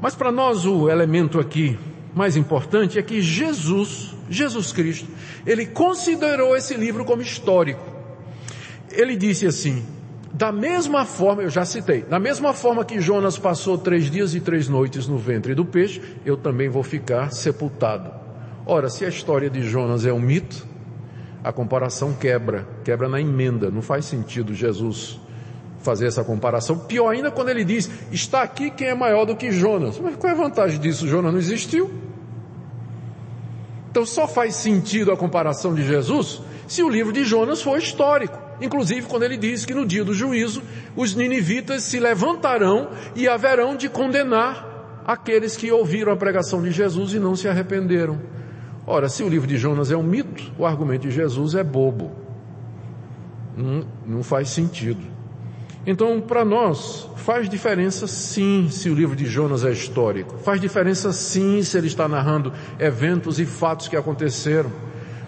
Mas 0.01 0.15
para 0.15 0.33
nós 0.33 0.65
o 0.65 0.89
elemento 0.89 1.39
aqui 1.39 1.79
mais 2.15 2.37
importante 2.37 2.99
é 2.99 3.03
que 3.03 3.21
Jesus, 3.21 4.17
Jesus 4.29 4.73
Cristo, 4.73 5.09
ele 5.47 5.67
considerou 5.67 6.57
esse 6.57 6.75
livro 6.75 7.05
como 7.05 7.23
histórico. 7.23 7.85
Ele 8.91 9.17
disse 9.17 9.47
assim, 9.47 9.85
da 10.33 10.53
mesma 10.53 11.05
forma, 11.05 11.43
eu 11.43 11.51
já 11.51 11.65
citei, 11.65 12.03
da 12.03 12.19
mesma 12.19 12.53
forma 12.53 12.85
que 12.85 13.01
Jonas 13.01 13.37
passou 13.37 13.77
três 13.77 14.11
dias 14.11 14.35
e 14.35 14.41
três 14.41 14.69
noites 14.69 15.09
no 15.09 15.19
ventre 15.19 15.55
do 15.55 15.65
peixe, 15.65 16.01
eu 16.25 16.37
também 16.37 16.69
vou 16.69 16.83
ficar 16.83 17.33
sepultado. 17.33 18.13
Ora, 18.65 18.89
se 18.89 19.05
a 19.05 19.09
história 19.09 19.51
de 19.51 19.63
Jonas 19.63 20.07
é 20.07 20.13
um 20.13 20.21
mito, 20.21 20.67
a 21.43 21.53
comparação 21.53 22.13
quebra, 22.13 22.67
quebra 22.85 23.09
na 23.09 23.21
emenda, 23.21 23.71
não 23.71 23.83
faz 23.83 24.05
sentido 24.05 24.55
Jesus 24.55 25.19
fazer 25.81 26.07
essa 26.07 26.23
comparação. 26.23 26.79
Pior 26.79 27.09
ainda 27.09 27.31
quando 27.31 27.49
ele 27.49 27.65
diz, 27.65 27.91
está 28.13 28.43
aqui 28.43 28.71
quem 28.71 28.89
é 28.89 28.95
maior 28.95 29.25
do 29.25 29.35
que 29.35 29.51
Jonas. 29.51 29.99
Mas 29.99 30.15
qual 30.17 30.33
é 30.33 30.37
a 30.37 30.39
vantagem 30.39 30.79
disso? 30.79 31.09
Jonas 31.09 31.33
não 31.33 31.41
existiu. 31.41 31.91
Então 33.91 34.07
só 34.07 34.29
faz 34.29 34.55
sentido 34.55 35.11
a 35.11 35.17
comparação 35.17 35.75
de 35.75 35.83
Jesus 35.83 36.41
se 36.69 36.83
o 36.83 36.89
livro 36.89 37.13
de 37.13 37.25
Jonas 37.25 37.61
for 37.61 37.77
histórico. 37.77 38.40
Inclusive 38.61 39.07
quando 39.07 39.23
ele 39.23 39.37
diz 39.37 39.65
que 39.65 39.75
no 39.75 39.87
dia 39.87 40.05
do 40.05 40.13
juízo 40.13 40.63
os 40.95 41.15
ninivitas 41.15 41.83
se 41.85 41.99
levantarão 41.99 42.91
e 43.17 43.29
haverão 43.29 43.77
de 43.77 43.89
condenar 43.89 45.03
aqueles 45.07 45.57
que 45.57 45.71
ouviram 45.73 46.13
a 46.13 46.17
pregação 46.17 46.63
de 46.63 46.71
Jesus 46.71 47.15
e 47.15 47.19
não 47.19 47.35
se 47.35 47.49
arrependeram. 47.49 48.21
Ora, 48.87 49.09
se 49.09 49.23
o 49.23 49.29
livro 49.29 49.47
de 49.47 49.57
Jonas 49.57 49.91
é 49.91 49.97
um 49.97 50.03
mito, 50.03 50.53
o 50.59 50.67
argumento 50.67 51.03
de 51.03 51.11
Jesus 51.11 51.55
é 51.55 51.63
bobo. 51.63 52.13
Não, 53.57 53.85
não 54.07 54.23
faz 54.23 54.51
sentido. 54.51 55.01
Então, 55.87 56.21
para 56.21 56.45
nós, 56.45 57.09
faz 57.17 57.49
diferença 57.49 58.07
sim 58.07 58.69
se 58.71 58.91
o 58.91 58.95
livro 58.95 59.17
de 59.17 59.25
Jonas 59.27 59.65
é 59.65 59.71
histórico. 59.71 60.37
Faz 60.39 60.61
diferença 60.61 61.13
sim 61.13 61.63
se 61.63 61.79
ele 61.79 61.87
está 61.87 62.07
narrando 62.07 62.53
eventos 62.79 63.41
e 63.41 63.47
fatos 63.47 63.89
que 63.89 63.97
aconteceram. 63.97 64.71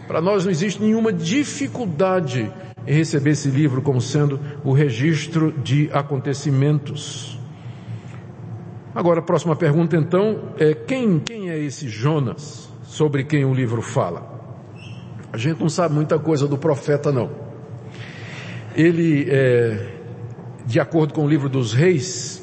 Para 0.07 0.21
nós 0.21 0.45
não 0.45 0.51
existe 0.51 0.83
nenhuma 0.83 1.13
dificuldade 1.13 2.53
em 2.87 2.93
receber 2.95 3.31
esse 3.31 3.49
livro 3.49 3.83
como 3.83 4.01
sendo 4.01 4.41
o 4.65 4.73
registro 4.73 5.53
de 5.53 5.89
acontecimentos. 5.93 7.39
Agora, 8.95 9.21
a 9.21 9.23
próxima 9.23 9.57
pergunta 9.57 9.97
então 9.97 10.53
é 10.59 10.75
quem, 10.75 11.19
quem 11.19 11.51
é 11.51 11.59
esse 11.59 11.89
Jonas 11.89 12.69
sobre 12.83 13.25
quem 13.25 13.45
o 13.45 13.55
livro 13.55 13.81
fala? 13.81 14.31
A 15.33 15.39
gente 15.39 15.61
não 15.61 15.69
sabe 15.69 15.95
muita 15.95 16.19
coisa 16.19 16.47
do 16.47 16.59
profeta 16.59 17.11
não. 17.11 17.31
Ele 18.75 19.27
é, 19.31 19.93
de 20.67 20.79
acordo 20.79 21.15
com 21.15 21.25
o 21.25 21.29
livro 21.29 21.49
dos 21.49 21.73
reis, 21.73 22.43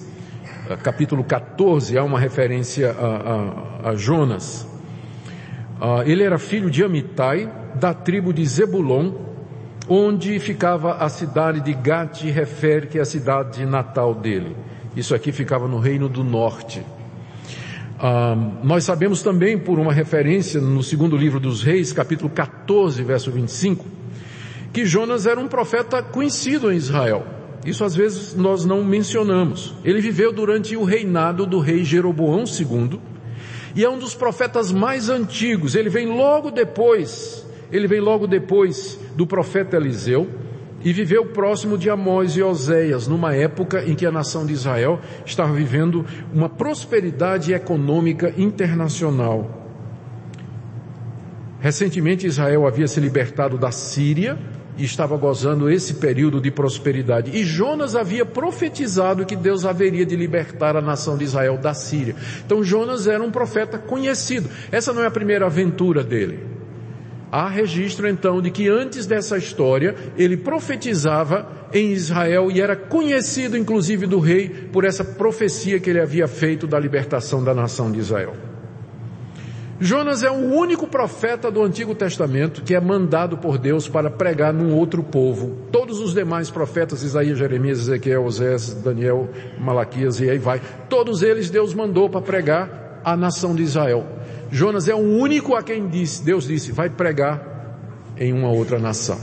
eh, 0.69 0.75
capítulo 0.77 1.23
14, 1.23 1.97
há 1.97 2.03
uma 2.03 2.19
referência 2.19 2.91
a, 2.91 3.87
a, 3.87 3.89
a 3.89 3.95
Jonas. 3.95 4.67
Uh, 5.79 6.01
ele 6.05 6.23
era 6.23 6.37
filho 6.37 6.69
de 6.69 6.83
Amitai, 6.83 7.49
da 7.75 7.93
tribo 7.93 8.33
de 8.33 8.45
Zebulon, 8.45 9.11
onde 9.89 10.37
ficava 10.37 10.93
a 10.93 11.09
cidade 11.09 11.61
de 11.61 11.73
Gat-Refer, 11.73 12.87
que 12.87 12.99
é 12.99 13.01
a 13.01 13.05
cidade 13.05 13.65
natal 13.65 14.13
dele. 14.13 14.55
Isso 14.95 15.15
aqui 15.15 15.31
ficava 15.31 15.67
no 15.67 15.79
reino 15.79 16.07
do 16.07 16.23
norte. 16.23 16.85
Uh, 17.97 18.63
nós 18.63 18.83
sabemos 18.83 19.23
também 19.23 19.57
por 19.57 19.79
uma 19.79 19.91
referência 19.91 20.61
no 20.61 20.83
segundo 20.83 21.17
livro 21.17 21.39
dos 21.39 21.63
reis, 21.63 21.91
capítulo 21.91 22.29
14, 22.29 23.03
verso 23.03 23.31
25, 23.31 23.83
que 24.71 24.85
Jonas 24.85 25.25
era 25.25 25.39
um 25.39 25.47
profeta 25.47 26.03
conhecido 26.03 26.71
em 26.71 26.75
Israel. 26.75 27.25
Isso 27.65 27.83
às 27.83 27.95
vezes 27.95 28.35
nós 28.35 28.63
não 28.63 28.83
mencionamos. 28.83 29.73
Ele 29.83 29.99
viveu 29.99 30.31
durante 30.31 30.77
o 30.77 30.83
reinado 30.83 31.45
do 31.45 31.59
rei 31.59 31.83
Jeroboão 31.83 32.43
II 32.45 32.99
e 33.75 33.83
é 33.83 33.89
um 33.89 33.97
dos 33.97 34.13
profetas 34.13 34.71
mais 34.71 35.09
antigos. 35.09 35.75
Ele 35.75 35.89
vem 35.89 36.07
logo 36.07 36.51
depois, 36.51 37.45
ele 37.71 37.87
vem 37.87 37.99
logo 37.99 38.27
depois 38.27 38.97
do 39.19 39.27
profeta 39.27 39.75
Eliseu 39.75 40.29
e 40.81 40.93
viveu 40.93 41.25
próximo 41.25 41.77
de 41.77 41.89
Amós 41.89 42.37
e 42.37 42.41
Oséias, 42.41 43.05
numa 43.05 43.35
época 43.35 43.83
em 43.83 43.93
que 43.93 44.05
a 44.05 44.11
nação 44.13 44.45
de 44.45 44.53
Israel 44.53 44.97
estava 45.25 45.51
vivendo 45.51 46.05
uma 46.33 46.47
prosperidade 46.47 47.51
econômica 47.51 48.33
internacional. 48.37 49.67
Recentemente 51.59 52.25
Israel 52.25 52.65
havia 52.65 52.87
se 52.87 53.01
libertado 53.01 53.57
da 53.57 53.71
Síria 53.71 54.39
e 54.77 54.85
estava 54.85 55.17
gozando 55.17 55.69
esse 55.69 55.95
período 55.95 56.39
de 56.39 56.49
prosperidade. 56.49 57.37
E 57.37 57.43
Jonas 57.43 57.97
havia 57.97 58.25
profetizado 58.25 59.25
que 59.25 59.35
Deus 59.35 59.65
haveria 59.65 60.05
de 60.05 60.15
libertar 60.15 60.77
a 60.77 60.81
nação 60.81 61.17
de 61.17 61.25
Israel 61.25 61.57
da 61.57 61.73
Síria. 61.73 62.15
Então 62.45 62.63
Jonas 62.63 63.05
era 63.05 63.21
um 63.21 63.31
profeta 63.31 63.77
conhecido. 63.77 64.49
Essa 64.71 64.93
não 64.93 65.03
é 65.03 65.07
a 65.07 65.11
primeira 65.11 65.45
aventura 65.45 66.05
dele. 66.05 66.48
Há 67.31 67.47
registro 67.47 68.07
então 68.07 68.41
de 68.41 68.49
que 68.49 68.67
antes 68.67 69.05
dessa 69.05 69.37
história 69.37 69.95
ele 70.17 70.35
profetizava 70.35 71.47
em 71.71 71.91
Israel 71.91 72.49
e 72.51 72.59
era 72.59 72.75
conhecido 72.75 73.55
inclusive 73.55 74.07
do 74.07 74.19
rei 74.19 74.49
por 74.49 74.83
essa 74.83 75.03
profecia 75.03 75.79
que 75.79 75.89
ele 75.89 76.01
havia 76.01 76.27
feito 76.27 76.65
da 76.65 76.79
libertação 76.79 77.43
da 77.43 77.53
nação 77.53 77.91
de 77.91 77.99
Israel. 77.99 78.33
Jonas 79.81 80.23
é 80.23 80.29
o 80.29 80.53
único 80.53 80.87
profeta 80.87 81.49
do 81.49 81.63
Antigo 81.63 81.95
Testamento 81.95 82.63
que 82.63 82.75
é 82.75 82.81
mandado 82.81 83.37
por 83.37 83.57
Deus 83.57 83.87
para 83.87 84.09
pregar 84.09 84.51
num 84.53 84.75
outro 84.75 85.01
povo. 85.01 85.55
Todos 85.71 86.01
os 86.01 86.13
demais 86.13 86.49
profetas, 86.49 87.01
Isaías, 87.01 87.37
Jeremias, 87.37 87.79
Ezequiel, 87.79 88.25
Osés, 88.25 88.73
Daniel, 88.73 89.29
Malaquias 89.57 90.19
e 90.19 90.29
aí 90.29 90.37
vai, 90.37 90.61
todos 90.89 91.21
eles 91.21 91.49
Deus 91.49 91.73
mandou 91.73 92.09
para 92.09 92.21
pregar 92.21 93.01
a 93.05 93.15
nação 93.15 93.55
de 93.55 93.63
Israel. 93.63 94.05
Jonas 94.51 94.87
é 94.87 94.95
o 94.95 94.97
único 94.97 95.55
a 95.55 95.61
quem 95.61 95.87
disse, 95.87 96.23
Deus 96.23 96.47
disse, 96.47 96.71
vai 96.71 96.89
pregar 96.89 97.77
em 98.17 98.33
uma 98.33 98.49
outra 98.49 98.79
nação. 98.79 99.19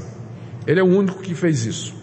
Ele 0.66 0.80
é 0.80 0.82
o 0.82 0.86
único 0.86 1.20
que 1.20 1.34
fez 1.34 1.64
isso. 1.66 1.94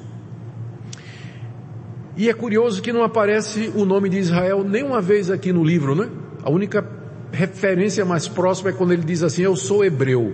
E 2.15 2.29
é 2.29 2.33
curioso 2.33 2.81
que 2.81 2.93
não 2.93 3.03
aparece 3.03 3.71
o 3.75 3.85
nome 3.85 4.07
de 4.09 4.17
Israel 4.17 4.63
nenhuma 4.63 5.01
vez 5.01 5.31
aqui 5.31 5.51
no 5.51 5.63
livro, 5.63 5.95
né? 5.95 6.09
A 6.43 6.51
única 6.51 6.85
referência 7.31 8.05
mais 8.05 8.27
próxima 8.27 8.69
é 8.69 8.73
quando 8.73 8.93
ele 8.93 9.03
diz 9.03 9.23
assim, 9.23 9.41
eu 9.41 9.55
sou 9.55 9.83
hebreu, 9.83 10.33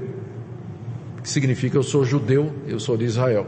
que 1.24 1.30
significa 1.30 1.78
eu 1.78 1.84
sou 1.84 2.04
judeu, 2.04 2.52
eu 2.68 2.80
sou 2.80 2.98
de 2.98 3.06
Israel. 3.06 3.48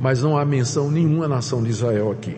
Mas 0.00 0.22
não 0.22 0.36
há 0.36 0.44
menção 0.44 0.90
nenhuma 0.90 1.28
nação 1.28 1.62
de 1.62 1.70
Israel 1.70 2.10
aqui. 2.10 2.36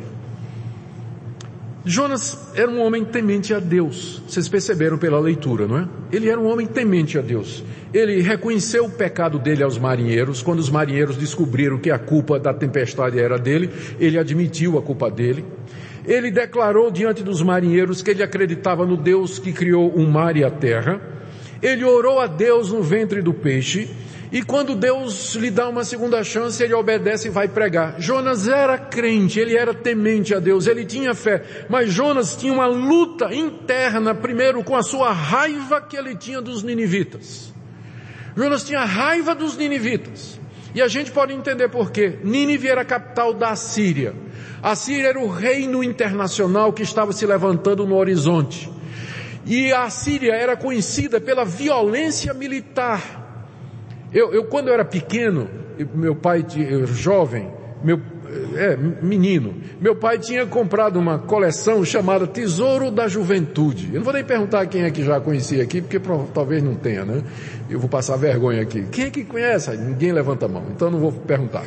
Jonas 1.85 2.37
era 2.55 2.71
um 2.71 2.81
homem 2.81 3.05
temente 3.05 3.55
a 3.55 3.59
Deus. 3.59 4.23
Vocês 4.29 4.49
perceberam 4.49 4.99
pela 4.99 5.19
leitura, 5.19 5.67
não 5.67 5.79
é? 5.79 5.89
Ele 6.13 6.29
era 6.29 6.39
um 6.39 6.47
homem 6.47 6.67
temente 6.67 7.19
a 7.19 7.23
Deus. 7.23 7.65
Ele 7.93 8.21
reconheceu 8.21 8.85
o 8.85 8.91
pecado 8.91 9.39
dele 9.39 9.63
aos 9.63 9.79
marinheiros. 9.79 10.43
Quando 10.43 10.59
os 10.59 10.69
marinheiros 10.69 11.17
descobriram 11.17 11.79
que 11.79 11.91
a 11.91 11.99
culpa 11.99 12.39
da 12.39 12.53
tempestade 12.53 13.19
era 13.19 13.39
dele, 13.39 13.71
ele 13.99 14.19
admitiu 14.19 14.79
a 14.79 14.83
culpa 14.83 15.11
dele. 15.11 15.45
Ele 16.07 16.31
declarou 16.31 16.91
diante 16.91 17.23
dos 17.23 17.41
marinheiros 17.41 18.03
que 18.03 18.11
ele 18.11 18.23
acreditava 18.23 18.85
no 18.85 18.97
Deus 18.97 19.39
que 19.39 19.53
criou 19.53 19.91
o 19.91 20.07
mar 20.07 20.37
e 20.37 20.45
a 20.45 20.51
terra. 20.51 21.01
Ele 21.63 21.85
orou 21.85 22.21
a 22.21 22.27
Deus 22.27 22.71
no 22.73 22.83
ventre 22.83 23.23
do 23.23 23.33
peixe. 23.33 23.89
E 24.33 24.43
quando 24.43 24.77
Deus 24.77 25.35
lhe 25.35 25.51
dá 25.51 25.69
uma 25.69 25.83
segunda 25.83 26.23
chance, 26.23 26.63
ele 26.63 26.73
obedece 26.73 27.27
e 27.27 27.31
vai 27.31 27.49
pregar. 27.49 28.01
Jonas 28.01 28.47
era 28.47 28.79
crente, 28.79 29.41
ele 29.41 29.57
era 29.57 29.75
temente 29.75 30.33
a 30.33 30.39
Deus, 30.39 30.69
ele 30.69 30.85
tinha 30.85 31.15
fé. 31.15 31.67
Mas 31.69 31.93
Jonas 31.93 32.37
tinha 32.37 32.53
uma 32.53 32.67
luta 32.67 33.35
interna, 33.35 34.15
primeiro 34.15 34.63
com 34.63 34.77
a 34.77 34.85
sua 34.85 35.13
raiva 35.13 35.81
que 35.81 35.97
ele 35.97 36.15
tinha 36.15 36.41
dos 36.41 36.63
ninivitas. 36.63 37.53
Jonas 38.37 38.63
tinha 38.63 38.85
raiva 38.85 39.35
dos 39.35 39.57
ninivitas. 39.57 40.39
E 40.73 40.81
a 40.81 40.87
gente 40.87 41.11
pode 41.11 41.33
entender 41.33 41.69
por 41.69 41.91
quê. 41.91 42.19
Nínive 42.23 42.69
era 42.69 42.83
a 42.83 42.85
capital 42.85 43.35
da 43.35 43.57
Síria. 43.57 44.15
A 44.63 44.77
Síria 44.77 45.09
era 45.09 45.19
o 45.19 45.29
reino 45.29 45.83
internacional 45.83 46.73
que 46.73 46.85
estava 46.85 47.13
se 47.13 47.27
levantando 47.27 47.85
no 47.85 47.97
horizonte. 47.97 48.71
E 49.45 49.73
a 49.73 49.91
Síria 49.91 50.35
era 50.35 50.57
conhecida 50.57 51.21
pela 51.21 51.45
violência 51.45 52.33
militar. 52.33 53.20
Eu, 54.13 54.33
eu 54.33 54.45
quando 54.45 54.69
eu 54.69 54.75
era 54.75 54.85
pequeno, 54.85 55.49
meu 55.95 56.15
pai, 56.15 56.45
jovem, 56.87 57.51
meu, 57.83 58.01
é, 58.57 58.77
menino, 58.77 59.55
meu 59.81 59.97
pai 59.97 60.19
tinha 60.19 60.47
comprado 60.47 60.99
uma 60.99 61.19
coleção 61.19 61.85
chamada 61.85 62.27
Tesouro 62.27 62.91
da 62.91 63.09
Juventude. 63.09 63.91
Eu 63.93 63.99
não 63.99 64.05
vou 64.05 64.13
nem 64.13 64.25
perguntar 64.25 64.67
quem 64.67 64.83
é 64.83 64.91
que 64.91 65.03
já 65.03 65.21
conhecia 65.21 65.63
aqui, 65.63 65.81
porque 65.81 66.01
talvez 66.35 66.63
não 66.63 66.75
tenha, 66.75 67.05
né? 67.05 67.23
Eu 67.69 67.79
vou 67.79 67.89
passar 67.89 68.17
vergonha 68.17 68.63
aqui. 68.63 68.85
Quem 68.91 69.07
é 69.07 69.11
que 69.11 69.25
conhece? 69.25 69.77
Ninguém 69.77 70.13
levanta 70.13 70.47
a 70.47 70.49
mão, 70.49 70.65
então 70.75 70.91
não 70.91 70.99
vou 70.99 71.13
perguntar. 71.13 71.65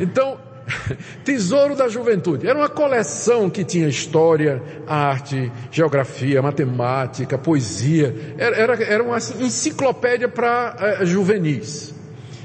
Então, 0.00 0.38
Tesouro 1.24 1.74
da 1.74 1.88
Juventude. 1.88 2.46
Era 2.46 2.58
uma 2.58 2.68
coleção 2.68 3.50
que 3.50 3.64
tinha 3.64 3.88
história, 3.88 4.62
arte, 4.86 5.50
geografia, 5.70 6.40
matemática, 6.42 7.38
poesia. 7.38 8.34
Era, 8.38 8.56
era, 8.56 8.82
era 8.82 9.02
uma 9.02 9.18
enciclopédia 9.18 10.28
para 10.28 11.00
uh, 11.00 11.06
juvenis. 11.06 11.94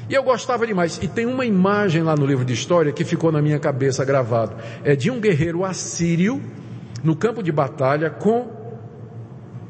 E 0.09 0.13
eu 0.13 0.23
gostava 0.23 0.65
demais. 0.65 0.99
E 1.01 1.07
tem 1.07 1.25
uma 1.25 1.45
imagem 1.45 2.01
lá 2.01 2.15
no 2.15 2.25
livro 2.25 2.45
de 2.45 2.53
história 2.53 2.91
que 2.91 3.03
ficou 3.03 3.31
na 3.31 3.41
minha 3.41 3.59
cabeça 3.59 4.05
gravado. 4.05 4.55
É 4.83 4.95
de 4.95 5.11
um 5.11 5.19
guerreiro 5.19 5.65
assírio 5.65 6.41
no 7.03 7.15
campo 7.15 7.43
de 7.43 7.51
batalha 7.51 8.09
com 8.09 8.57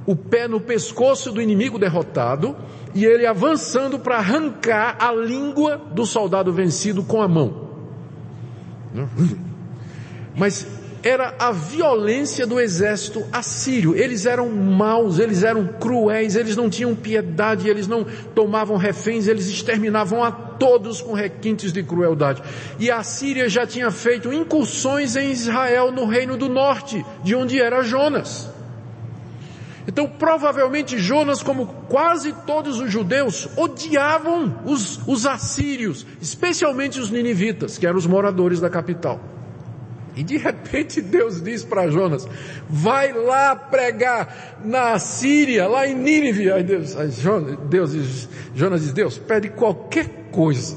o 0.06 0.16
pé 0.16 0.48
no 0.48 0.62
pescoço 0.62 1.32
do 1.32 1.42
inimigo 1.42 1.78
derrotado 1.78 2.56
e 2.96 3.04
ele 3.04 3.26
avançando 3.26 4.00
para 4.00 4.18
arrancar 4.18 4.96
a 5.00 5.12
língua 5.12 5.82
do 5.92 6.06
soldado 6.06 6.54
vencido 6.54 7.04
com 7.04 7.22
a 7.22 7.28
mão. 7.28 7.67
Mas 10.36 10.66
era 11.04 11.36
a 11.40 11.52
violência 11.52 12.46
do 12.46 12.60
exército 12.60 13.26
assírio. 13.32 13.96
Eles 13.96 14.26
eram 14.26 14.50
maus, 14.50 15.20
eles 15.20 15.44
eram 15.44 15.66
cruéis, 15.68 16.36
eles 16.36 16.56
não 16.56 16.70
tinham 16.70 16.96
piedade, 16.96 17.70
eles 17.70 17.88
não 17.88 18.04
tomavam 18.36 18.78
reféns, 18.78 19.28
eles 19.28 19.48
exterminavam 19.48 20.24
a 20.24 20.32
todos 20.32 21.02
com 21.02 21.14
requintes 21.14 21.72
de 21.72 21.84
crueldade. 21.84 22.42
E 22.80 22.90
a 22.90 23.04
Síria 23.04 23.48
já 23.48 23.66
tinha 23.66 23.92
feito 23.92 24.34
incursões 24.34 25.16
em 25.16 25.32
Israel 25.32 25.92
no 25.92 26.06
reino 26.06 26.36
do 26.36 26.50
norte, 26.50 27.06
de 27.24 27.36
onde 27.36 27.62
era 27.62 27.84
Jonas. 27.84 28.50
Então, 29.88 30.06
provavelmente 30.06 31.00
Jonas, 31.00 31.42
como 31.42 31.66
quase 31.88 32.34
todos 32.46 32.82
os 32.82 32.92
judeus, 32.92 33.48
odiavam 33.56 34.60
os, 34.66 35.00
os 35.08 35.26
assírios, 35.26 36.06
especialmente 36.22 37.00
os 37.00 37.10
ninivitas, 37.10 37.78
que 37.78 37.88
eram 37.88 37.98
os 37.98 38.06
moradores 38.06 38.60
da 38.60 38.70
capital. 38.70 39.18
E 40.14 40.24
de 40.24 40.36
repente 40.36 41.00
Deus 41.00 41.42
diz 41.42 41.64
para 41.64 41.90
Jonas, 41.90 42.28
vai 42.68 43.14
lá 43.14 43.56
pregar 43.56 44.60
na 44.66 45.00
Síria, 45.00 45.68
lá 45.68 45.88
em 45.88 45.94
Nínive. 45.94 46.52
Aí 46.52 46.64
Deus, 46.64 46.98
aí 46.98 47.10
Jonas, 47.12 47.58
Deus 47.70 47.92
diz, 47.94 48.30
Jonas 48.54 48.82
diz, 48.82 48.92
Deus, 48.92 49.18
pede 49.18 49.50
qualquer 49.50 50.30
coisa, 50.32 50.76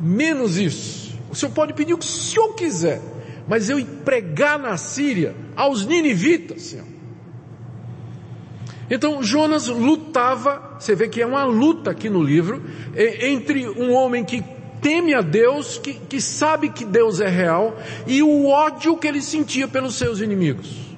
menos 0.00 0.56
isso. 0.56 1.18
O 1.28 1.34
senhor 1.34 1.52
pode 1.52 1.74
pedir 1.74 1.92
o 1.92 1.98
que 1.98 2.06
o 2.06 2.08
senhor 2.08 2.54
quiser, 2.54 3.02
mas 3.46 3.68
eu 3.68 3.84
pregar 4.04 4.58
na 4.58 4.76
Síria 4.78 5.34
aos 5.54 5.84
ninivitas, 5.84 6.62
senhor. 6.62 6.89
Então 8.90 9.22
Jonas 9.22 9.68
lutava, 9.68 10.76
você 10.78 10.96
vê 10.96 11.08
que 11.08 11.22
é 11.22 11.26
uma 11.26 11.44
luta 11.44 11.92
aqui 11.92 12.10
no 12.10 12.22
livro, 12.22 12.60
entre 12.96 13.68
um 13.68 13.92
homem 13.92 14.24
que 14.24 14.42
teme 14.82 15.14
a 15.14 15.20
Deus, 15.20 15.78
que, 15.78 15.94
que 15.94 16.20
sabe 16.20 16.70
que 16.70 16.84
Deus 16.84 17.20
é 17.20 17.28
real, 17.28 17.78
e 18.06 18.22
o 18.22 18.48
ódio 18.48 18.96
que 18.96 19.06
ele 19.06 19.22
sentia 19.22 19.68
pelos 19.68 19.94
seus 19.94 20.20
inimigos. 20.20 20.90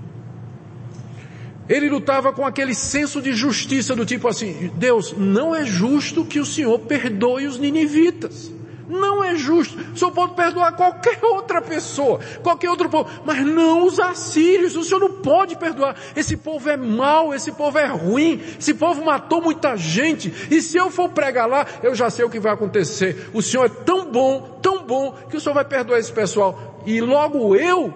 Ele 1.69 1.89
lutava 1.89 2.33
com 2.33 2.47
aquele 2.47 2.75
senso 2.75 3.21
de 3.21 3.33
justiça 3.35 3.95
do 3.95 4.05
tipo 4.05 4.27
assim, 4.27 4.71
Deus, 4.77 5.15
não 5.17 5.55
é 5.55 5.65
justo 5.65 6.25
que 6.25 6.41
o 6.41 6.47
Senhor 6.47 6.79
perdoe 6.81 7.47
os 7.47 7.59
ninivitas. 7.59 8.51
Não 8.89 9.23
é 9.23 9.35
justo. 9.37 9.79
O 9.93 9.97
Senhor 9.97 10.11
pode 10.11 10.35
perdoar 10.35 10.73
qualquer 10.73 11.19
outra 11.23 11.61
pessoa, 11.61 12.21
qualquer 12.43 12.71
outro 12.71 12.89
povo, 12.89 13.09
mas 13.25 13.45
não 13.45 13.87
os 13.87 14.01
assírios. 14.01 14.77
O 14.77 14.83
Senhor 14.83 15.01
não 15.01 15.11
pode 15.11 15.57
perdoar. 15.57 15.97
Esse 16.17 16.37
povo 16.37 16.69
é 16.69 16.77
mau, 16.77 17.35
esse 17.35 17.53
povo 17.53 17.79
é 17.79 17.87
ruim, 17.87 18.41
esse 18.59 18.75
povo 18.75 19.05
matou 19.05 19.41
muita 19.41 19.77
gente. 19.77 20.33
E 20.51 20.61
se 20.61 20.77
eu 20.77 20.91
for 20.91 21.09
pregar 21.11 21.49
lá, 21.49 21.67
eu 21.83 21.95
já 21.95 22.11
sei 22.11 22.25
o 22.25 22.31
que 22.31 22.41
vai 22.41 22.53
acontecer. 22.53 23.31
O 23.33 23.43
Senhor 23.43 23.67
é 23.67 23.69
tão 23.69 24.11
bom, 24.11 24.59
tão 24.61 24.85
bom, 24.85 25.13
que 25.31 25.37
o 25.37 25.41
Senhor 25.41 25.55
vai 25.55 25.65
perdoar 25.65 25.99
esse 25.99 26.13
pessoal. 26.13 26.83
E 26.85 27.01
logo 27.01 27.55
eu, 27.55 27.95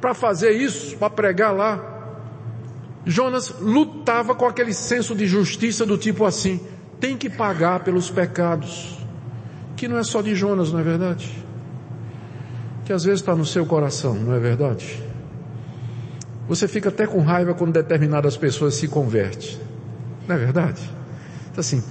para 0.00 0.14
fazer 0.14 0.52
isso, 0.52 0.96
para 0.96 1.10
pregar 1.10 1.54
lá, 1.54 1.96
Jonas 3.06 3.54
lutava 3.60 4.34
com 4.34 4.46
aquele 4.46 4.74
senso 4.74 5.14
de 5.14 5.26
justiça 5.26 5.86
do 5.86 5.96
tipo 5.96 6.24
assim, 6.24 6.60
tem 7.00 7.16
que 7.16 7.30
pagar 7.30 7.84
pelos 7.84 8.10
pecados 8.10 8.97
que 9.78 9.86
não 9.86 9.96
é 9.96 10.02
só 10.02 10.20
de 10.20 10.34
Jonas, 10.34 10.72
não 10.72 10.80
é 10.80 10.82
verdade? 10.82 11.30
Que 12.84 12.92
às 12.92 13.04
vezes 13.04 13.20
está 13.20 13.34
no 13.34 13.46
seu 13.46 13.64
coração, 13.64 14.12
não 14.14 14.34
é 14.34 14.38
verdade? 14.40 15.00
Você 16.48 16.66
fica 16.66 16.88
até 16.88 17.06
com 17.06 17.20
raiva 17.20 17.54
quando 17.54 17.72
determinadas 17.72 18.36
pessoas 18.36 18.74
se 18.74 18.88
convertem, 18.88 19.56
não 20.26 20.34
é 20.34 20.38
verdade? 20.38 20.82
Então, 21.50 21.60
assim, 21.60 21.82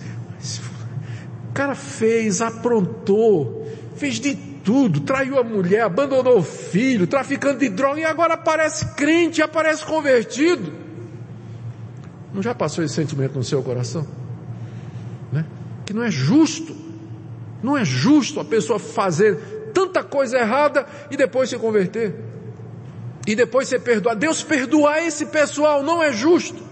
o 1.50 1.54
cara 1.54 1.76
fez, 1.76 2.42
aprontou, 2.42 3.66
fez 3.96 4.16
de 4.16 4.36
tudo, 4.36 5.00
traiu 5.00 5.40
a 5.40 5.44
mulher, 5.44 5.84
abandonou 5.84 6.40
o 6.40 6.44
filho, 6.44 7.08
traficando 7.08 7.60
de 7.60 7.70
droga 7.70 8.02
e 8.02 8.06
agora 8.06 8.34
aparece 8.34 8.86
crente, 8.96 9.42
aparece 9.42 9.86
convertido. 9.86 10.74
Não 12.34 12.42
já 12.44 12.54
passou 12.54 12.84
esse 12.84 12.96
sentimento 12.96 13.36
no 13.36 13.46
seu 13.46 13.64
coração? 13.64 14.06
Né? 15.32 15.46
Que 15.86 15.94
não 15.94 16.04
é 16.04 16.12
justo 16.12 16.77
não 17.62 17.78
é 17.78 17.84
justo 17.84 18.40
a 18.40 18.46
pessoa 18.46 18.80
fazer 18.80 19.72
tanta 19.74 20.04
coisa 20.04 20.38
errada 20.38 20.86
e 21.10 21.18
depois 21.18 21.50
se 21.50 21.58
converter. 21.58 22.16
E 23.26 23.36
depois 23.36 23.68
ser 23.68 23.80
perdoado. 23.80 24.20
Deus 24.20 24.42
perdoar 24.42 25.06
esse 25.06 25.26
pessoal 25.26 25.84
não 25.84 26.02
é 26.02 26.12
justo. 26.12 26.66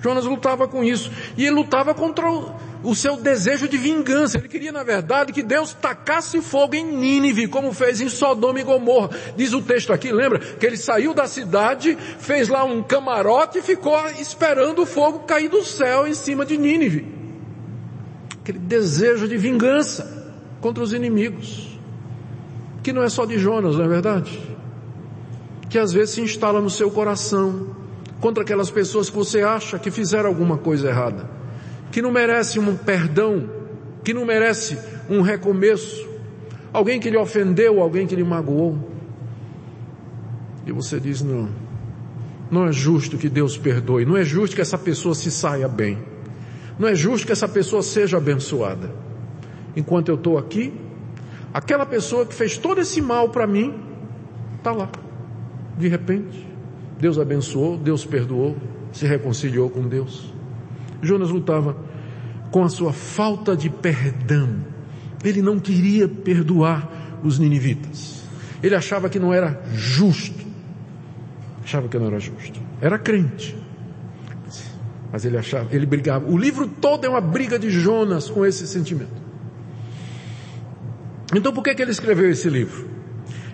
Jonas 0.00 0.26
lutava 0.26 0.68
com 0.68 0.84
isso. 0.84 1.10
E 1.36 1.46
ele 1.46 1.54
lutava 1.54 1.94
contra 1.94 2.30
o, 2.30 2.54
o 2.82 2.94
seu 2.94 3.16
desejo 3.16 3.66
de 3.66 3.78
vingança. 3.78 4.36
Ele 4.36 4.48
queria, 4.48 4.70
na 4.70 4.82
verdade, 4.82 5.32
que 5.32 5.42
Deus 5.42 5.72
tacasse 5.72 6.42
fogo 6.42 6.74
em 6.74 6.84
Nínive, 6.84 7.48
como 7.48 7.72
fez 7.72 8.02
em 8.02 8.10
Sodoma 8.10 8.60
e 8.60 8.62
Gomorra. 8.62 9.10
Diz 9.34 9.54
o 9.54 9.62
texto 9.62 9.92
aqui, 9.92 10.12
lembra? 10.12 10.38
Que 10.38 10.66
ele 10.66 10.76
saiu 10.76 11.14
da 11.14 11.26
cidade, 11.26 11.96
fez 12.18 12.48
lá 12.48 12.64
um 12.64 12.82
camarote 12.82 13.58
e 13.58 13.62
ficou 13.62 13.98
esperando 14.20 14.82
o 14.82 14.86
fogo 14.86 15.20
cair 15.20 15.48
do 15.48 15.64
céu 15.64 16.06
em 16.06 16.14
cima 16.14 16.44
de 16.44 16.58
Nínive 16.58 17.23
aquele 18.44 18.58
desejo 18.58 19.26
de 19.26 19.38
vingança 19.38 20.30
contra 20.60 20.84
os 20.84 20.92
inimigos, 20.92 21.78
que 22.82 22.92
não 22.92 23.02
é 23.02 23.08
só 23.08 23.24
de 23.24 23.38
Jonas, 23.38 23.76
não 23.76 23.86
é 23.86 23.88
verdade? 23.88 24.38
Que 25.70 25.78
às 25.78 25.94
vezes 25.94 26.16
se 26.16 26.20
instala 26.20 26.60
no 26.60 26.68
seu 26.68 26.90
coração 26.90 27.74
contra 28.20 28.42
aquelas 28.42 28.70
pessoas 28.70 29.08
que 29.08 29.16
você 29.16 29.40
acha 29.40 29.78
que 29.78 29.90
fizeram 29.90 30.28
alguma 30.28 30.58
coisa 30.58 30.90
errada, 30.90 31.26
que 31.90 32.02
não 32.02 32.12
merece 32.12 32.60
um 32.60 32.76
perdão, 32.76 33.48
que 34.04 34.12
não 34.12 34.26
merece 34.26 34.78
um 35.08 35.22
recomeço, 35.22 36.06
alguém 36.70 37.00
que 37.00 37.08
lhe 37.08 37.16
ofendeu, 37.16 37.80
alguém 37.80 38.06
que 38.06 38.14
lhe 38.14 38.24
magoou. 38.24 38.78
E 40.66 40.72
você 40.72 41.00
diz 41.00 41.22
não, 41.22 41.48
não 42.50 42.66
é 42.66 42.72
justo 42.72 43.16
que 43.16 43.30
Deus 43.30 43.56
perdoe, 43.56 44.04
não 44.04 44.18
é 44.18 44.24
justo 44.24 44.54
que 44.54 44.60
essa 44.60 44.76
pessoa 44.76 45.14
se 45.14 45.30
saia 45.30 45.66
bem. 45.66 46.13
Não 46.78 46.88
é 46.88 46.94
justo 46.94 47.26
que 47.26 47.32
essa 47.32 47.48
pessoa 47.48 47.82
seja 47.82 48.16
abençoada. 48.16 48.90
Enquanto 49.76 50.08
eu 50.08 50.16
estou 50.16 50.38
aqui, 50.38 50.72
aquela 51.52 51.86
pessoa 51.86 52.26
que 52.26 52.34
fez 52.34 52.58
todo 52.58 52.80
esse 52.80 53.00
mal 53.00 53.28
para 53.28 53.46
mim, 53.46 53.74
está 54.56 54.72
lá. 54.72 54.88
De 55.78 55.88
repente, 55.88 56.46
Deus 56.98 57.18
abençoou, 57.18 57.76
Deus 57.76 58.04
perdoou, 58.04 58.56
se 58.92 59.06
reconciliou 59.06 59.68
com 59.70 59.86
Deus. 59.86 60.32
Jonas 61.02 61.30
lutava 61.30 61.76
com 62.50 62.62
a 62.62 62.68
sua 62.68 62.92
falta 62.92 63.56
de 63.56 63.68
perdão. 63.68 64.64
Ele 65.22 65.42
não 65.42 65.58
queria 65.58 66.08
perdoar 66.08 67.18
os 67.22 67.38
ninivitas. 67.38 68.22
Ele 68.62 68.74
achava 68.74 69.08
que 69.08 69.18
não 69.18 69.32
era 69.32 69.62
justo. 69.72 70.44
Achava 71.62 71.88
que 71.88 71.98
não 71.98 72.06
era 72.06 72.18
justo. 72.18 72.60
Era 72.80 72.98
crente. 72.98 73.56
Mas 75.12 75.24
ele 75.24 75.38
achava, 75.38 75.74
ele 75.74 75.86
brigava. 75.86 76.28
O 76.28 76.36
livro 76.36 76.66
todo 76.66 77.04
é 77.04 77.08
uma 77.08 77.20
briga 77.20 77.58
de 77.58 77.70
Jonas 77.70 78.28
com 78.28 78.44
esse 78.44 78.66
sentimento. 78.66 79.22
Então 81.34 81.52
por 81.52 81.62
que, 81.62 81.74
que 81.74 81.82
ele 81.82 81.90
escreveu 81.90 82.30
esse 82.30 82.48
livro? 82.48 82.88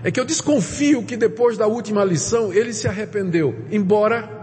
É 0.03 0.11
que 0.11 0.19
eu 0.19 0.25
desconfio 0.25 1.03
que 1.03 1.17
depois 1.17 1.59
da 1.59 1.67
última 1.67 2.05
lição 2.05 2.53
ele 2.53 2.73
se 2.73 2.89
arrependeu, 2.89 3.55
embora 3.71 4.41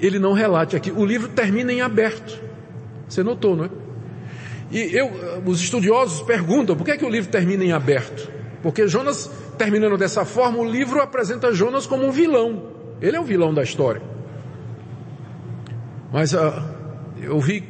ele 0.00 0.18
não 0.18 0.32
relate 0.32 0.76
aqui. 0.76 0.90
O 0.90 1.04
livro 1.04 1.28
termina 1.28 1.72
em 1.72 1.80
aberto. 1.80 2.40
Você 3.08 3.22
notou, 3.22 3.56
não 3.56 3.64
é? 3.64 3.70
E 4.70 4.94
eu, 4.94 5.10
os 5.46 5.60
estudiosos 5.60 6.22
perguntam 6.22 6.76
por 6.76 6.84
que, 6.84 6.96
que 6.96 7.04
o 7.04 7.08
livro 7.08 7.30
termina 7.30 7.64
em 7.64 7.72
aberto? 7.72 8.30
Porque 8.62 8.86
Jonas, 8.86 9.30
terminando 9.56 9.96
dessa 9.96 10.24
forma, 10.24 10.58
o 10.58 10.64
livro 10.64 11.00
apresenta 11.00 11.52
Jonas 11.52 11.86
como 11.86 12.06
um 12.06 12.10
vilão. 12.10 12.64
Ele 13.00 13.16
é 13.16 13.20
o 13.20 13.24
vilão 13.24 13.54
da 13.54 13.62
história. 13.62 14.02
Mas 16.12 16.32
uh, 16.32 16.62
eu 17.20 17.38
vi, 17.40 17.62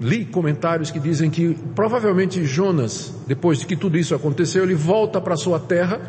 li 0.00 0.24
comentários 0.24 0.90
que 0.90 0.98
dizem 0.98 1.30
que 1.30 1.56
provavelmente 1.74 2.44
Jonas, 2.44 3.14
depois 3.26 3.60
de 3.60 3.66
que 3.66 3.76
tudo 3.76 3.96
isso 3.96 4.14
aconteceu, 4.14 4.64
ele 4.64 4.74
volta 4.74 5.20
para 5.20 5.36
sua 5.36 5.58
terra, 5.58 6.00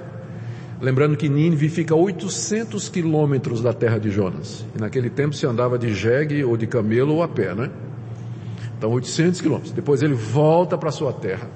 lembrando 0.81 1.15
que 1.15 1.29
Nínive 1.29 1.69
fica 1.69 1.93
a 1.93 1.97
800 1.97 2.89
quilômetros 2.89 3.61
da 3.61 3.73
terra 3.73 3.99
de 3.99 4.09
Jonas. 4.09 4.65
E 4.75 4.81
naquele 4.81 5.09
tempo 5.09 5.35
se 5.35 5.45
andava 5.45 5.77
de 5.77 5.93
jegue 5.93 6.43
ou 6.43 6.57
de 6.57 6.67
camelo 6.67 7.15
ou 7.15 7.23
a 7.23 7.27
pé, 7.27 7.53
né? 7.53 7.69
Então 8.77 8.91
800 8.91 9.39
quilômetros. 9.39 9.71
Depois 9.71 10.01
ele 10.01 10.13
volta 10.13 10.77
para 10.77 10.91
sua 10.91 11.13
terra 11.13 11.49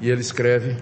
e 0.00 0.10
ele 0.10 0.20
escreve 0.20 0.76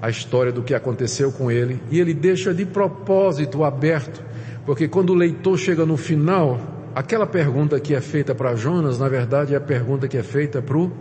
a 0.00 0.10
história 0.10 0.52
do 0.52 0.62
que 0.62 0.74
aconteceu 0.74 1.30
com 1.30 1.50
ele 1.50 1.80
e 1.90 2.00
ele 2.00 2.12
deixa 2.12 2.52
de 2.52 2.66
propósito 2.66 3.64
aberto, 3.64 4.22
porque 4.66 4.88
quando 4.88 5.10
o 5.10 5.14
leitor 5.14 5.58
chega 5.58 5.86
no 5.86 5.96
final, 5.96 6.73
aquela 6.94 7.26
pergunta 7.26 7.80
que 7.80 7.94
é 7.94 8.00
feita 8.00 8.34
para 8.34 8.54
Jonas, 8.54 8.98
na 8.98 9.08
verdade 9.08 9.54
é 9.54 9.56
a 9.56 9.60
pergunta 9.60 10.06
que 10.06 10.16
é 10.16 10.22
feita 10.22 10.62
para 10.62 10.78
o 10.78 10.92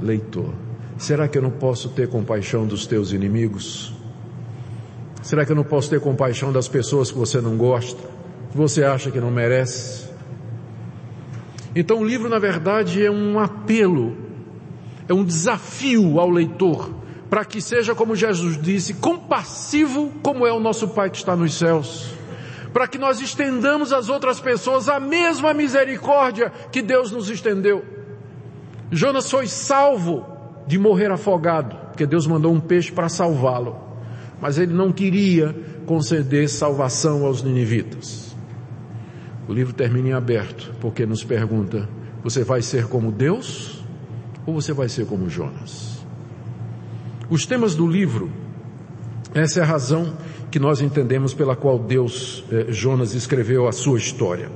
leitor. 0.00 0.54
Será 0.96 1.28
que 1.28 1.36
eu 1.36 1.42
não 1.42 1.50
posso 1.50 1.90
ter 1.90 2.08
compaixão 2.08 2.66
dos 2.66 2.86
teus 2.86 3.12
inimigos? 3.12 3.92
Será 5.22 5.44
que 5.44 5.52
eu 5.52 5.56
não 5.56 5.64
posso 5.64 5.90
ter 5.90 6.00
compaixão 6.00 6.52
das 6.52 6.68
pessoas 6.68 7.10
que 7.10 7.18
você 7.18 7.40
não 7.40 7.56
gosta, 7.56 8.02
que 8.50 8.56
você 8.56 8.84
acha 8.84 9.10
que 9.10 9.20
não 9.20 9.30
merece? 9.30 10.08
Então 11.74 11.98
o 11.98 12.04
livro, 12.04 12.28
na 12.28 12.38
verdade, 12.38 13.04
é 13.04 13.10
um 13.10 13.38
apelo, 13.38 14.16
é 15.08 15.12
um 15.12 15.24
desafio 15.24 16.20
ao 16.20 16.30
leitor 16.30 16.90
para 17.28 17.44
que 17.44 17.60
seja, 17.60 17.94
como 17.94 18.14
Jesus 18.14 18.60
disse, 18.60 18.94
compassivo 18.94 20.12
como 20.22 20.46
é 20.46 20.52
o 20.52 20.60
nosso 20.60 20.86
Pai 20.88 21.10
que 21.10 21.16
está 21.16 21.34
nos 21.34 21.54
céus. 21.54 22.14
Para 22.74 22.88
que 22.88 22.98
nós 22.98 23.20
estendamos 23.20 23.92
às 23.92 24.08
outras 24.08 24.40
pessoas 24.40 24.88
a 24.88 24.98
mesma 24.98 25.54
misericórdia 25.54 26.50
que 26.72 26.82
Deus 26.82 27.12
nos 27.12 27.30
estendeu. 27.30 27.84
Jonas 28.90 29.30
foi 29.30 29.46
salvo 29.46 30.26
de 30.66 30.76
morrer 30.76 31.10
afogado, 31.12 31.76
porque 31.86 32.04
Deus 32.04 32.26
mandou 32.26 32.52
um 32.52 32.58
peixe 32.58 32.90
para 32.90 33.08
salvá-lo. 33.08 33.76
Mas 34.40 34.58
ele 34.58 34.74
não 34.74 34.90
queria 34.90 35.54
conceder 35.86 36.48
salvação 36.48 37.24
aos 37.24 37.44
ninivitas. 37.44 38.34
O 39.48 39.52
livro 39.52 39.72
termina 39.72 40.08
em 40.08 40.12
aberto, 40.12 40.74
porque 40.80 41.06
nos 41.06 41.22
pergunta: 41.22 41.88
você 42.24 42.42
vai 42.42 42.60
ser 42.60 42.88
como 42.88 43.12
Deus 43.12 43.84
ou 44.44 44.54
você 44.54 44.72
vai 44.72 44.88
ser 44.88 45.06
como 45.06 45.28
Jonas? 45.30 46.04
Os 47.30 47.46
temas 47.46 47.76
do 47.76 47.86
livro, 47.86 48.32
essa 49.32 49.60
é 49.60 49.62
a 49.62 49.66
razão 49.66 50.16
que 50.54 50.60
nós 50.60 50.80
entendemos 50.80 51.34
pela 51.34 51.56
qual 51.56 51.76
Deus, 51.76 52.44
eh, 52.48 52.66
Jonas, 52.68 53.12
escreveu 53.12 53.66
a 53.66 53.72
sua 53.72 53.98
história. 53.98 54.48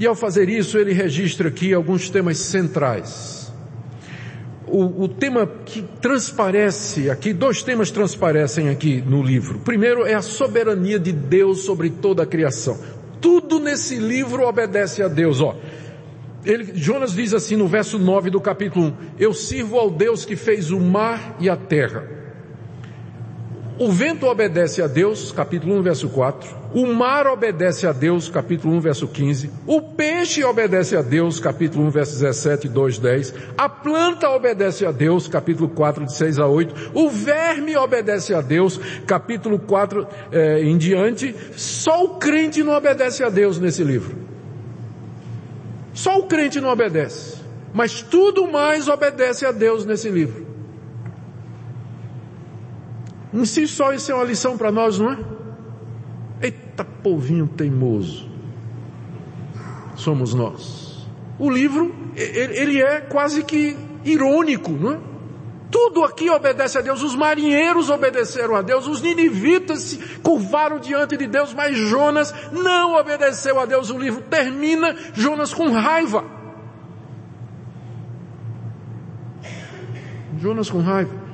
E 0.00 0.06
ao 0.06 0.14
fazer 0.14 0.48
isso, 0.48 0.78
ele 0.78 0.94
registra 0.94 1.48
aqui 1.48 1.74
alguns 1.74 2.08
temas 2.08 2.38
centrais. 2.38 3.52
O, 4.66 5.02
o, 5.04 5.06
tema 5.06 5.46
que 5.46 5.82
transparece 6.00 7.10
aqui, 7.10 7.34
dois 7.34 7.62
temas 7.62 7.90
transparecem 7.90 8.70
aqui 8.70 9.04
no 9.06 9.22
livro. 9.22 9.58
Primeiro 9.58 10.06
é 10.06 10.14
a 10.14 10.22
soberania 10.22 10.98
de 10.98 11.12
Deus 11.12 11.64
sobre 11.66 11.90
toda 11.90 12.22
a 12.22 12.26
criação. 12.26 12.78
Tudo 13.20 13.60
nesse 13.60 13.96
livro 13.96 14.42
obedece 14.42 15.02
a 15.02 15.08
Deus, 15.08 15.42
ó. 15.42 15.54
Ele, 16.46 16.72
Jonas 16.74 17.12
diz 17.12 17.34
assim 17.34 17.56
no 17.56 17.68
verso 17.68 17.98
9 17.98 18.30
do 18.30 18.40
capítulo 18.40 18.86
1, 18.86 18.94
eu 19.18 19.34
sirvo 19.34 19.78
ao 19.78 19.90
Deus 19.90 20.24
que 20.24 20.34
fez 20.34 20.70
o 20.70 20.80
mar 20.80 21.36
e 21.38 21.50
a 21.50 21.56
terra. 21.56 22.15
O 23.78 23.92
vento 23.92 24.26
obedece 24.26 24.80
a 24.80 24.86
Deus, 24.86 25.30
capítulo 25.30 25.74
1, 25.74 25.82
verso 25.82 26.08
4. 26.08 26.48
O 26.72 26.86
mar 26.86 27.26
obedece 27.26 27.86
a 27.86 27.92
Deus, 27.92 28.26
capítulo 28.26 28.74
1, 28.76 28.80
verso 28.80 29.06
15. 29.06 29.50
O 29.66 29.82
peixe 29.82 30.42
obedece 30.42 30.96
a 30.96 31.02
Deus, 31.02 31.38
capítulo 31.38 31.84
1, 31.84 31.90
verso 31.90 32.12
17, 32.14 32.68
2, 32.68 32.98
10. 32.98 33.34
A 33.56 33.68
planta 33.68 34.30
obedece 34.30 34.86
a 34.86 34.90
Deus, 34.90 35.28
capítulo 35.28 35.68
4, 35.68 36.06
de 36.06 36.14
6 36.14 36.38
a 36.38 36.46
8. 36.46 36.92
O 36.94 37.10
verme 37.10 37.76
obedece 37.76 38.32
a 38.32 38.40
Deus, 38.40 38.80
capítulo 39.06 39.58
4 39.58 40.06
eh, 40.32 40.62
em 40.62 40.78
diante. 40.78 41.36
Só 41.54 42.02
o 42.02 42.08
crente 42.16 42.62
não 42.62 42.72
obedece 42.72 43.22
a 43.22 43.28
Deus 43.28 43.60
nesse 43.60 43.84
livro. 43.84 44.16
Só 45.92 46.18
o 46.18 46.22
crente 46.22 46.62
não 46.62 46.70
obedece. 46.70 47.36
Mas 47.74 48.00
tudo 48.00 48.50
mais 48.50 48.88
obedece 48.88 49.44
a 49.44 49.52
Deus 49.52 49.84
nesse 49.84 50.08
livro. 50.08 50.45
Em 53.36 53.44
si 53.44 53.68
só 53.68 53.92
isso 53.92 54.10
é 54.10 54.14
uma 54.14 54.24
lição 54.24 54.56
para 54.56 54.72
nós, 54.72 54.98
não 54.98 55.12
é? 55.12 55.18
Eita 56.40 56.82
povinho 56.82 57.46
teimoso. 57.46 58.26
Somos 59.94 60.32
nós. 60.32 61.06
O 61.38 61.50
livro, 61.50 61.94
ele 62.16 62.80
é 62.80 63.02
quase 63.02 63.44
que 63.44 63.76
irônico, 64.06 64.70
não 64.70 64.92
é? 64.92 64.98
Tudo 65.70 66.02
aqui 66.02 66.30
obedece 66.30 66.78
a 66.78 66.80
Deus. 66.80 67.02
Os 67.02 67.14
marinheiros 67.14 67.90
obedeceram 67.90 68.56
a 68.56 68.62
Deus. 68.62 68.86
Os 68.86 69.02
ninivitas 69.02 69.80
se 69.80 69.98
curvaram 70.20 70.78
diante 70.78 71.14
de 71.18 71.26
Deus, 71.26 71.52
mas 71.52 71.76
Jonas 71.76 72.32
não 72.52 72.94
obedeceu 72.94 73.60
a 73.60 73.66
Deus. 73.66 73.90
O 73.90 73.98
livro 73.98 74.22
termina 74.22 74.96
Jonas 75.12 75.52
com 75.52 75.70
raiva. 75.70 76.24
Jonas 80.38 80.70
com 80.70 80.80
raiva. 80.80 81.25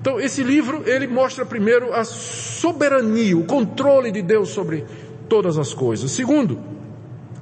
Então, 0.00 0.20
esse 0.20 0.42
livro, 0.42 0.82
ele 0.86 1.06
mostra 1.06 1.44
primeiro 1.44 1.92
a 1.92 2.04
soberania, 2.04 3.36
o 3.36 3.44
controle 3.44 4.10
de 4.10 4.22
Deus 4.22 4.50
sobre 4.50 4.84
todas 5.28 5.58
as 5.58 5.74
coisas. 5.74 6.10
Segundo, 6.12 6.58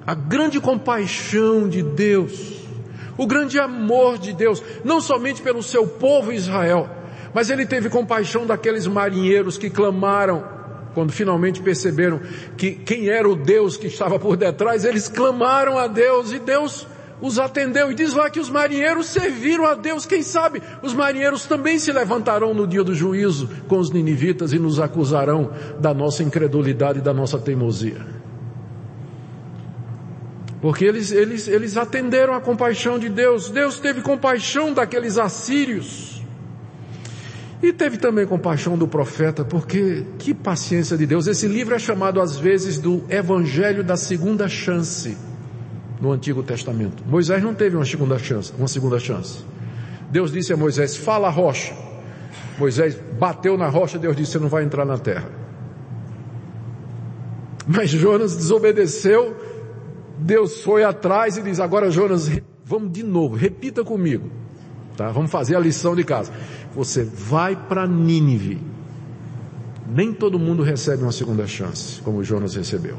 a 0.06 0.14
grande 0.14 0.60
compaixão 0.60 1.68
de 1.68 1.82
Deus, 1.82 2.62
o 3.18 3.26
grande 3.26 3.58
amor 3.58 4.18
de 4.18 4.32
Deus, 4.32 4.62
não 4.84 5.00
somente 5.00 5.42
pelo 5.42 5.62
seu 5.62 5.86
povo 5.86 6.32
Israel, 6.32 6.88
mas 7.34 7.50
ele 7.50 7.66
teve 7.66 7.90
compaixão 7.90 8.46
daqueles 8.46 8.86
marinheiros 8.86 9.58
que 9.58 9.68
clamaram 9.68 10.56
quando 10.94 11.12
finalmente 11.12 11.60
perceberam 11.60 12.22
que 12.56 12.72
quem 12.72 13.10
era 13.10 13.28
o 13.28 13.36
Deus 13.36 13.76
que 13.76 13.86
estava 13.86 14.18
por 14.18 14.34
detrás, 14.34 14.82
eles 14.82 15.08
clamaram 15.08 15.76
a 15.76 15.86
Deus 15.86 16.32
e 16.32 16.38
Deus 16.38 16.86
os 17.20 17.38
atendeu. 17.38 17.90
E 17.90 17.94
diz 17.94 18.12
lá 18.12 18.28
que 18.30 18.40
os 18.40 18.50
marinheiros 18.50 19.06
serviram 19.06 19.66
a 19.66 19.74
Deus. 19.74 20.06
Quem 20.06 20.22
sabe 20.22 20.62
os 20.82 20.92
marinheiros 20.94 21.46
também 21.46 21.78
se 21.78 21.92
levantarão 21.92 22.54
no 22.54 22.66
dia 22.66 22.84
do 22.84 22.94
juízo 22.94 23.48
com 23.68 23.78
os 23.78 23.90
ninivitas 23.90 24.52
e 24.52 24.58
nos 24.58 24.78
acusarão 24.78 25.50
da 25.80 25.94
nossa 25.94 26.22
incredulidade 26.22 26.98
e 26.98 27.02
da 27.02 27.12
nossa 27.12 27.38
teimosia. 27.38 28.04
Porque 30.60 30.84
eles, 30.84 31.12
eles, 31.12 31.48
eles 31.48 31.76
atenderam 31.76 32.34
a 32.34 32.40
compaixão 32.40 32.98
de 32.98 33.08
Deus. 33.08 33.50
Deus 33.50 33.78
teve 33.78 34.00
compaixão 34.00 34.72
daqueles 34.72 35.18
assírios. 35.18 36.16
E 37.62 37.72
teve 37.72 37.96
também 37.96 38.26
compaixão 38.26 38.76
do 38.76 38.86
profeta, 38.86 39.44
porque 39.44 40.04
que 40.18 40.34
paciência 40.34 40.96
de 40.96 41.06
Deus. 41.06 41.26
Esse 41.26 41.46
livro 41.46 41.74
é 41.74 41.78
chamado 41.78 42.20
às 42.20 42.36
vezes 42.36 42.78
do 42.78 43.02
Evangelho 43.08 43.82
da 43.82 43.96
Segunda 43.96 44.46
Chance 44.46 45.16
no 46.00 46.12
Antigo 46.12 46.42
Testamento. 46.42 47.02
Moisés 47.06 47.42
não 47.42 47.54
teve 47.54 47.76
uma 47.76 47.84
segunda 47.84 48.18
chance, 48.18 48.52
uma 48.58 48.68
segunda 48.68 48.98
chance. 48.98 49.44
Deus 50.10 50.30
disse 50.30 50.52
a 50.52 50.56
Moisés: 50.56 50.96
"Fala 50.96 51.28
a 51.28 51.30
rocha". 51.30 51.74
Moisés 52.58 52.98
bateu 53.18 53.56
na 53.56 53.68
rocha, 53.68 53.98
Deus 53.98 54.16
disse: 54.16 54.32
"Você 54.32 54.38
não 54.38 54.48
vai 54.48 54.64
entrar 54.64 54.84
na 54.84 54.98
terra". 54.98 55.28
Mas 57.66 57.90
Jonas 57.90 58.36
desobedeceu. 58.36 59.36
Deus 60.18 60.62
foi 60.62 60.84
atrás 60.84 61.36
e 61.36 61.42
diz: 61.42 61.60
"Agora 61.60 61.90
Jonas, 61.90 62.30
vamos 62.64 62.92
de 62.92 63.02
novo, 63.02 63.34
repita 63.34 63.84
comigo. 63.84 64.30
Tá? 64.96 65.10
Vamos 65.10 65.30
fazer 65.30 65.54
a 65.56 65.60
lição 65.60 65.94
de 65.94 66.04
casa. 66.04 66.32
Você 66.74 67.04
vai 67.04 67.54
para 67.54 67.86
Nínive. 67.86 68.58
Nem 69.86 70.12
todo 70.12 70.38
mundo 70.38 70.62
recebe 70.62 71.02
uma 71.02 71.12
segunda 71.12 71.46
chance, 71.46 72.00
como 72.00 72.24
Jonas 72.24 72.54
recebeu. 72.56 72.96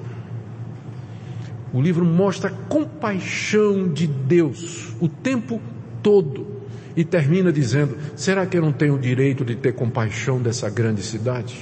O 1.78 1.82
livro 1.82 2.04
mostra 2.04 2.50
a 2.50 2.54
compaixão 2.68 3.88
de 3.88 4.08
Deus 4.08 4.96
o 5.00 5.08
tempo 5.08 5.62
todo 6.02 6.48
e 6.96 7.06
termina 7.06 7.54
dizendo: 7.54 7.96
será 8.16 8.48
que 8.48 8.58
eu 8.58 8.64
não 8.64 8.74
tenho 8.74 8.96
o 8.96 9.00
direito 9.00 9.46
de 9.46 9.56
ter 9.56 9.74
compaixão 9.74 10.42
dessa 10.42 10.72
grande 10.72 11.04
cidade? 11.04 11.56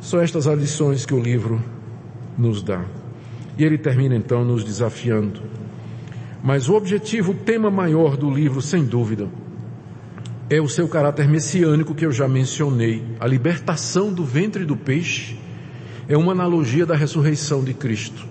São 0.00 0.20
estas 0.20 0.48
as 0.48 0.58
lições 0.58 1.06
que 1.06 1.14
o 1.14 1.20
livro 1.20 1.62
nos 2.36 2.64
dá. 2.64 2.84
E 3.56 3.62
ele 3.62 3.78
termina 3.78 4.16
então 4.16 4.44
nos 4.44 4.64
desafiando. 4.64 5.40
Mas 6.42 6.68
o 6.68 6.74
objetivo, 6.74 7.30
o 7.30 7.36
tema 7.36 7.70
maior 7.70 8.16
do 8.16 8.28
livro, 8.28 8.60
sem 8.60 8.84
dúvida, 8.84 9.28
é 10.50 10.60
o 10.60 10.68
seu 10.68 10.88
caráter 10.88 11.28
messiânico 11.28 11.94
que 11.94 12.04
eu 12.04 12.10
já 12.10 12.26
mencionei, 12.26 13.04
a 13.20 13.26
libertação 13.28 14.12
do 14.12 14.24
ventre 14.24 14.64
do 14.64 14.76
peixe 14.76 15.45
é 16.08 16.16
uma 16.16 16.32
analogia 16.32 16.86
da 16.86 16.94
ressurreição 16.94 17.62
de 17.62 17.74
Cristo. 17.74 18.26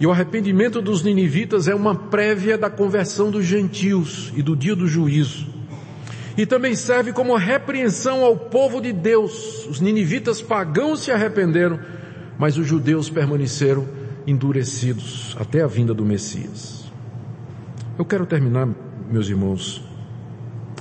E 0.00 0.06
o 0.06 0.10
arrependimento 0.10 0.82
dos 0.82 1.02
ninivitas 1.02 1.68
é 1.68 1.74
uma 1.74 1.94
prévia 1.94 2.58
da 2.58 2.68
conversão 2.68 3.30
dos 3.30 3.44
gentios 3.44 4.32
e 4.36 4.42
do 4.42 4.56
dia 4.56 4.74
do 4.74 4.86
juízo. 4.86 5.46
E 6.36 6.44
também 6.44 6.74
serve 6.74 7.12
como 7.12 7.36
repreensão 7.36 8.24
ao 8.24 8.36
povo 8.36 8.80
de 8.80 8.92
Deus. 8.92 9.66
Os 9.66 9.80
ninivitas 9.80 10.42
pagãos 10.42 11.04
se 11.04 11.12
arrependeram, 11.12 11.78
mas 12.36 12.58
os 12.58 12.66
judeus 12.66 13.08
permaneceram 13.08 13.86
endurecidos 14.26 15.36
até 15.38 15.62
a 15.62 15.66
vinda 15.68 15.94
do 15.94 16.04
Messias. 16.04 16.90
Eu 17.96 18.04
quero 18.04 18.26
terminar, 18.26 18.68
meus 19.08 19.28
irmãos, 19.28 19.80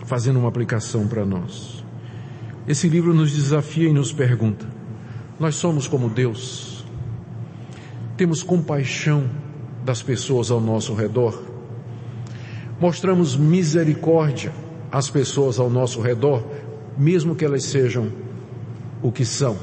fazendo 0.05 0.39
uma 0.39 0.49
aplicação 0.49 1.07
para 1.07 1.23
nós. 1.23 1.83
Esse 2.67 2.87
livro 2.87 3.13
nos 3.13 3.31
desafia 3.31 3.89
e 3.89 3.93
nos 3.93 4.11
pergunta: 4.11 4.65
nós 5.39 5.55
somos 5.55 5.87
como 5.87 6.09
Deus. 6.09 6.85
Temos 8.15 8.43
compaixão 8.43 9.29
das 9.83 10.01
pessoas 10.01 10.51
ao 10.51 10.61
nosso 10.61 10.93
redor. 10.93 11.43
Mostramos 12.79 13.35
misericórdia 13.35 14.53
às 14.91 15.09
pessoas 15.09 15.59
ao 15.59 15.69
nosso 15.69 16.01
redor, 16.01 16.43
mesmo 16.97 17.35
que 17.35 17.43
elas 17.43 17.63
sejam 17.63 18.11
o 19.01 19.11
que 19.11 19.25
são. 19.25 19.57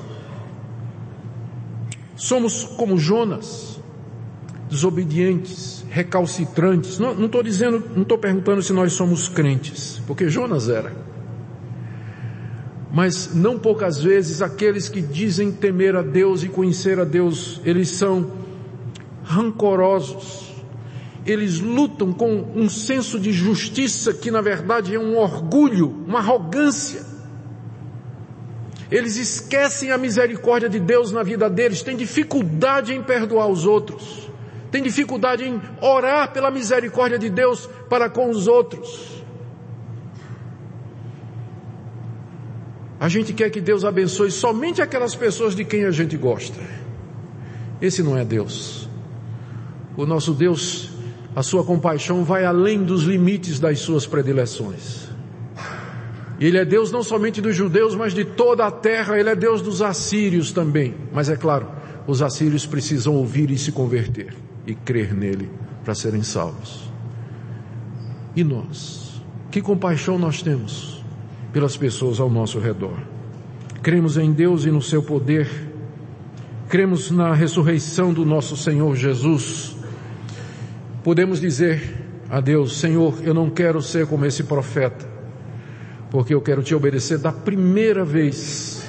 Somos 2.17 2.65
como 2.65 2.99
Jonas, 2.99 3.81
desobedientes, 4.69 5.85
recalcitrantes. 5.89 6.99
Não 6.99 7.25
estou 7.27 7.43
dizendo, 7.43 7.83
não 7.95 8.03
estou 8.03 8.19
perguntando 8.19 8.63
se 8.63 8.73
nós 8.73 8.93
somos 8.93 9.29
crentes, 9.29 10.03
porque 10.07 10.29
Jonas 10.29 10.69
era. 10.69 11.10
Mas 12.93 13.35
não 13.35 13.59
poucas 13.59 14.03
vezes 14.03 14.43
aqueles 14.43 14.89
que 14.89 15.01
dizem 15.01 15.53
temer 15.53 15.95
a 15.95 16.03
Deus 16.03 16.43
e 16.43 16.49
conhecer 16.49 16.99
a 16.99 17.05
Deus, 17.05 17.61
eles 17.65 17.89
são 17.91 18.33
rancorosos 19.23 20.51
eles 21.27 21.61
lutam 21.61 22.13
com 22.13 22.51
um 22.55 22.69
senso 22.69 23.19
de 23.19 23.33
justiça 23.33 24.13
que 24.13 24.31
na 24.31 24.41
verdade 24.41 24.95
é 24.95 24.99
um 24.99 25.17
orgulho, 25.17 26.05
uma 26.07 26.19
arrogância. 26.19 27.05
Eles 28.91 29.17
esquecem 29.17 29.93
a 29.93 29.99
misericórdia 29.99 30.69
de 30.69 30.81
Deus 30.81 31.13
na 31.13 31.23
vida 31.23 31.49
deles, 31.49 31.83
têm 31.83 31.97
dificuldade 31.97 32.93
em 32.93 33.03
perdoar 33.03 33.47
os 33.47 33.65
outros, 33.65 34.29
têm 34.71 34.83
dificuldade 34.83 35.45
em 35.45 35.61
orar 35.81 36.33
pela 36.33 36.51
misericórdia 36.51 37.19
de 37.19 37.29
Deus 37.29 37.69
para 37.89 38.09
com 38.09 38.31
os 38.31 38.49
outros. 38.49 39.20
A 43.01 43.09
gente 43.09 43.33
quer 43.33 43.49
que 43.49 43.63
Deus 43.63 43.83
abençoe 43.83 44.31
somente 44.31 44.83
aquelas 44.83 45.15
pessoas 45.15 45.57
de 45.57 45.65
quem 45.65 45.87
a 45.87 45.91
gente 45.91 46.19
gosta. 46.19 46.61
Esse 47.81 48.03
não 48.03 48.15
é 48.15 48.27
Deus. 48.27 48.87
O 49.97 50.05
nosso 50.05 50.35
Deus, 50.35 50.91
a 51.35 51.43
sua 51.43 51.65
compaixão 51.65 52.23
vai 52.25 52.45
além 52.45 52.85
dos 52.85 53.05
limites 53.05 53.59
das 53.59 53.79
suas 53.79 54.07
predileções. 54.07 55.09
Ele 56.39 56.59
é 56.59 56.65
Deus 56.65 56.93
não 56.93 57.03
somente 57.03 57.41
dos 57.41 57.57
judeus, 57.57 57.95
mas 57.95 58.13
de 58.13 58.23
toda 58.23 58.67
a 58.67 58.71
terra. 58.71 59.19
Ele 59.19 59.31
é 59.31 59.35
Deus 59.35 59.63
dos 59.63 59.81
assírios 59.81 60.53
também. 60.53 60.95
Mas 61.11 61.31
é 61.31 61.37
claro, 61.37 61.69
os 62.07 62.21
assírios 62.21 62.67
precisam 62.67 63.15
ouvir 63.15 63.51
e 63.51 63.57
se 63.57 63.73
converter 63.73 64.35
e 64.67 64.75
crer 64.75 65.15
nele 65.15 65.51
para 65.83 65.95
serem 65.95 66.23
salvos. 66.23 66.91
E 68.37 68.45
nós? 68.45 69.23
Que 69.51 69.63
compaixão 69.63 70.19
nós 70.19 70.43
temos? 70.43 71.00
Pelas 71.53 71.77
pessoas 71.77 72.21
ao 72.21 72.31
nosso 72.31 72.59
redor. 72.59 72.99
Cremos 73.83 74.17
em 74.17 74.33
Deus 74.33 74.65
e 74.65 74.71
no 74.71 74.83
seu 74.83 75.03
poder. 75.03 75.49
Cremos 76.69 77.11
na 77.11 77.35
ressurreição 77.35 78.13
do 78.13 78.25
nosso 78.25 78.57
Senhor 78.57 78.95
Jesus. 78.95 79.77
Podemos 81.03 81.41
dizer 81.41 81.97
a 82.29 82.41
Deus, 82.41 82.79
Senhor, 82.79 83.15
eu 83.23 83.35
não 83.35 83.51
quero 83.51 83.83
ser 83.83 84.07
como 84.07 84.25
esse 84.27 84.45
profeta, 84.45 85.05
porque 86.11 86.33
eu 86.33 86.41
quero 86.41 86.63
te 86.63 86.75
obedecer 86.75 87.19
da 87.19 87.33
primeira 87.33 88.05
vez. 88.05 88.89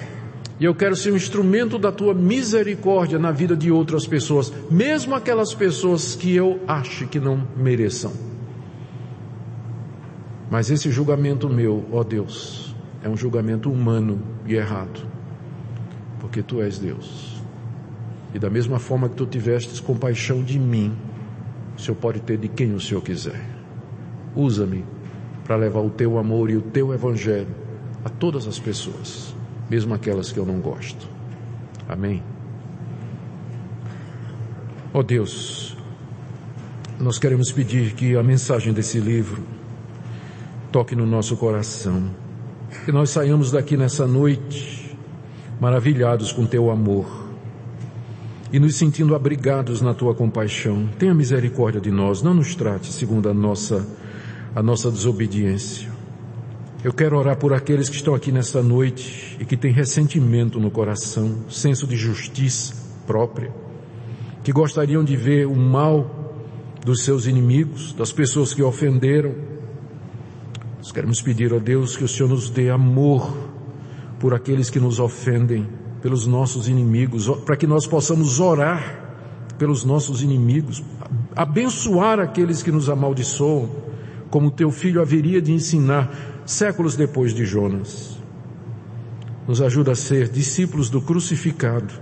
E 0.60 0.66
eu 0.66 0.76
quero 0.76 0.96
ser 0.96 1.12
um 1.12 1.16
instrumento 1.16 1.80
da 1.80 1.92
tua 1.92 2.14
misericórdia 2.14 3.18
na 3.18 3.32
vida 3.32 3.56
de 3.56 3.72
outras 3.72 4.06
pessoas, 4.06 4.54
mesmo 4.70 5.16
aquelas 5.16 5.56
pessoas 5.56 6.14
que 6.14 6.36
eu 6.36 6.60
acho 6.68 7.08
que 7.08 7.20
não 7.20 7.48
mereçam. 7.58 8.31
Mas 10.52 10.70
esse 10.70 10.92
julgamento 10.92 11.50
meu, 11.50 11.86
ó 11.94 12.04
Deus, 12.04 12.76
é 13.02 13.08
um 13.08 13.16
julgamento 13.16 13.72
humano 13.72 14.22
e 14.46 14.54
errado. 14.54 15.08
Porque 16.20 16.44
tu 16.44 16.62
és 16.62 16.78
Deus. 16.78 17.42
E 18.34 18.38
da 18.38 18.50
mesma 18.50 18.78
forma 18.78 19.08
que 19.08 19.16
tu 19.16 19.26
tivestes 19.26 19.80
compaixão 19.80 20.44
de 20.44 20.60
mim, 20.60 20.94
o 21.78 21.80
Senhor 21.80 21.96
pode 21.96 22.20
ter 22.20 22.38
de 22.38 22.50
quem 22.50 22.74
o 22.74 22.82
Senhor 22.82 23.02
quiser. 23.02 23.42
Usa-me 24.36 24.84
para 25.46 25.56
levar 25.56 25.80
o 25.80 25.90
teu 25.90 26.18
amor 26.18 26.50
e 26.50 26.58
o 26.58 26.62
teu 26.62 26.94
evangelho 26.94 27.56
a 28.04 28.10
todas 28.10 28.46
as 28.46 28.60
pessoas, 28.60 29.34
mesmo 29.70 29.94
aquelas 29.94 30.34
que 30.34 30.38
eu 30.38 30.46
não 30.46 30.60
gosto. 30.60 31.08
Amém. 31.88 32.22
Ó 34.94 35.02
Deus, 35.02 35.78
nós 37.00 37.18
queremos 37.18 37.54
pedir 37.54 37.94
que 37.94 38.18
a 38.18 38.24
mensagem 38.24 38.74
desse 38.74 39.00
livro 39.00 39.61
toque 40.72 40.96
no 40.96 41.06
nosso 41.06 41.36
coração. 41.36 42.10
Que 42.86 42.92
nós 42.92 43.10
saiamos 43.10 43.52
daqui 43.52 43.76
nessa 43.76 44.08
noite 44.08 44.98
maravilhados 45.60 46.32
com 46.32 46.46
teu 46.46 46.72
amor 46.72 47.06
e 48.52 48.60
nos 48.60 48.76
sentindo 48.76 49.14
abrigados 49.14 49.82
na 49.82 49.94
tua 49.94 50.16
compaixão. 50.16 50.90
Tenha 50.98 51.14
misericórdia 51.14 51.80
de 51.80 51.92
nós, 51.92 52.22
não 52.22 52.34
nos 52.34 52.56
trate 52.56 52.92
segundo 52.92 53.30
a 53.30 53.34
nossa 53.34 53.86
a 54.54 54.62
nossa 54.62 54.92
desobediência. 54.92 55.90
Eu 56.84 56.92
quero 56.92 57.18
orar 57.18 57.38
por 57.38 57.54
aqueles 57.54 57.88
que 57.88 57.96
estão 57.96 58.14
aqui 58.14 58.32
nesta 58.32 58.62
noite 58.62 59.38
e 59.40 59.46
que 59.46 59.56
têm 59.56 59.72
ressentimento 59.72 60.60
no 60.60 60.70
coração, 60.70 61.46
senso 61.48 61.88
de 61.88 61.96
justiça 61.96 62.74
própria, 63.08 63.52
que 64.44 64.52
gostariam 64.52 65.04
de 65.04 65.16
ver 65.16 65.46
o 65.46 65.56
mal 65.56 66.34
dos 66.84 67.04
seus 67.04 67.28
inimigos, 67.28 67.94
das 67.94 68.12
pessoas 68.12 68.54
que 68.54 68.64
ofenderam, 68.64 69.51
nós 70.82 70.92
queremos 70.92 71.22
pedir 71.22 71.54
a 71.54 71.60
Deus 71.60 71.96
que 71.96 72.04
o 72.04 72.08
Senhor 72.08 72.28
nos 72.28 72.50
dê 72.50 72.72
amor 72.72 73.38
por 74.20 74.34
aqueles 74.34 74.68
que 74.68 74.80
nos 74.80 75.00
ofendem, 75.00 75.70
pelos 76.02 76.26
nossos 76.26 76.68
inimigos, 76.68 77.28
para 77.46 77.56
que 77.56 77.68
nós 77.68 77.86
possamos 77.86 78.40
orar 78.40 79.00
pelos 79.60 79.86
nossos 79.86 80.24
inimigos, 80.24 80.84
abençoar 81.36 82.20
aqueles 82.20 82.64
que 82.64 82.72
nos 82.72 82.90
amaldiçoam, 82.90 83.70
como 84.32 84.50
teu 84.50 84.72
filho 84.72 85.00
haveria 85.00 85.40
de 85.40 85.54
ensinar 85.54 86.42
séculos 86.48 86.96
depois 86.96 87.32
de 87.32 87.46
Jonas. 87.46 88.18
Nos 89.48 89.62
ajuda 89.62 89.92
a 89.92 89.96
ser 89.96 90.30
discípulos 90.30 90.90
do 90.90 91.00
crucificado, 91.00 91.94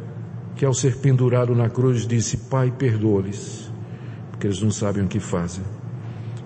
que 0.55 0.63
ao 0.63 0.73
ser 0.73 0.95
pendurado 0.99 1.53
na 1.53 1.69
cruz 1.69 2.07
disse, 2.07 2.37
Pai, 2.37 2.71
perdoa-lhes, 2.71 3.69
porque 4.31 4.47
eles 4.47 4.61
não 4.61 4.71
sabem 4.71 5.03
o 5.03 5.07
que 5.09 5.19
fazem. 5.19 5.65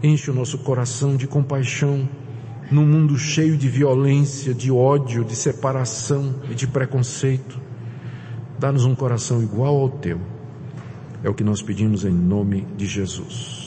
Enche 0.01 0.31
o 0.31 0.33
nosso 0.33 0.57
coração 0.57 1.15
de 1.15 1.27
compaixão 1.27 2.09
num 2.73 2.87
mundo 2.87 3.15
cheio 3.19 3.55
de 3.55 3.69
violência, 3.69 4.51
de 4.51 4.71
ódio, 4.71 5.23
de 5.23 5.35
separação 5.35 6.33
e 6.49 6.55
de 6.55 6.65
preconceito. 6.65 7.61
Dá-nos 8.57 8.83
um 8.83 8.95
coração 8.95 9.43
igual 9.43 9.77
ao 9.77 9.89
teu. 9.89 10.19
É 11.23 11.29
o 11.29 11.35
que 11.35 11.43
nós 11.43 11.61
pedimos 11.61 12.03
em 12.03 12.11
nome 12.11 12.65
de 12.75 12.87
Jesus. 12.87 13.62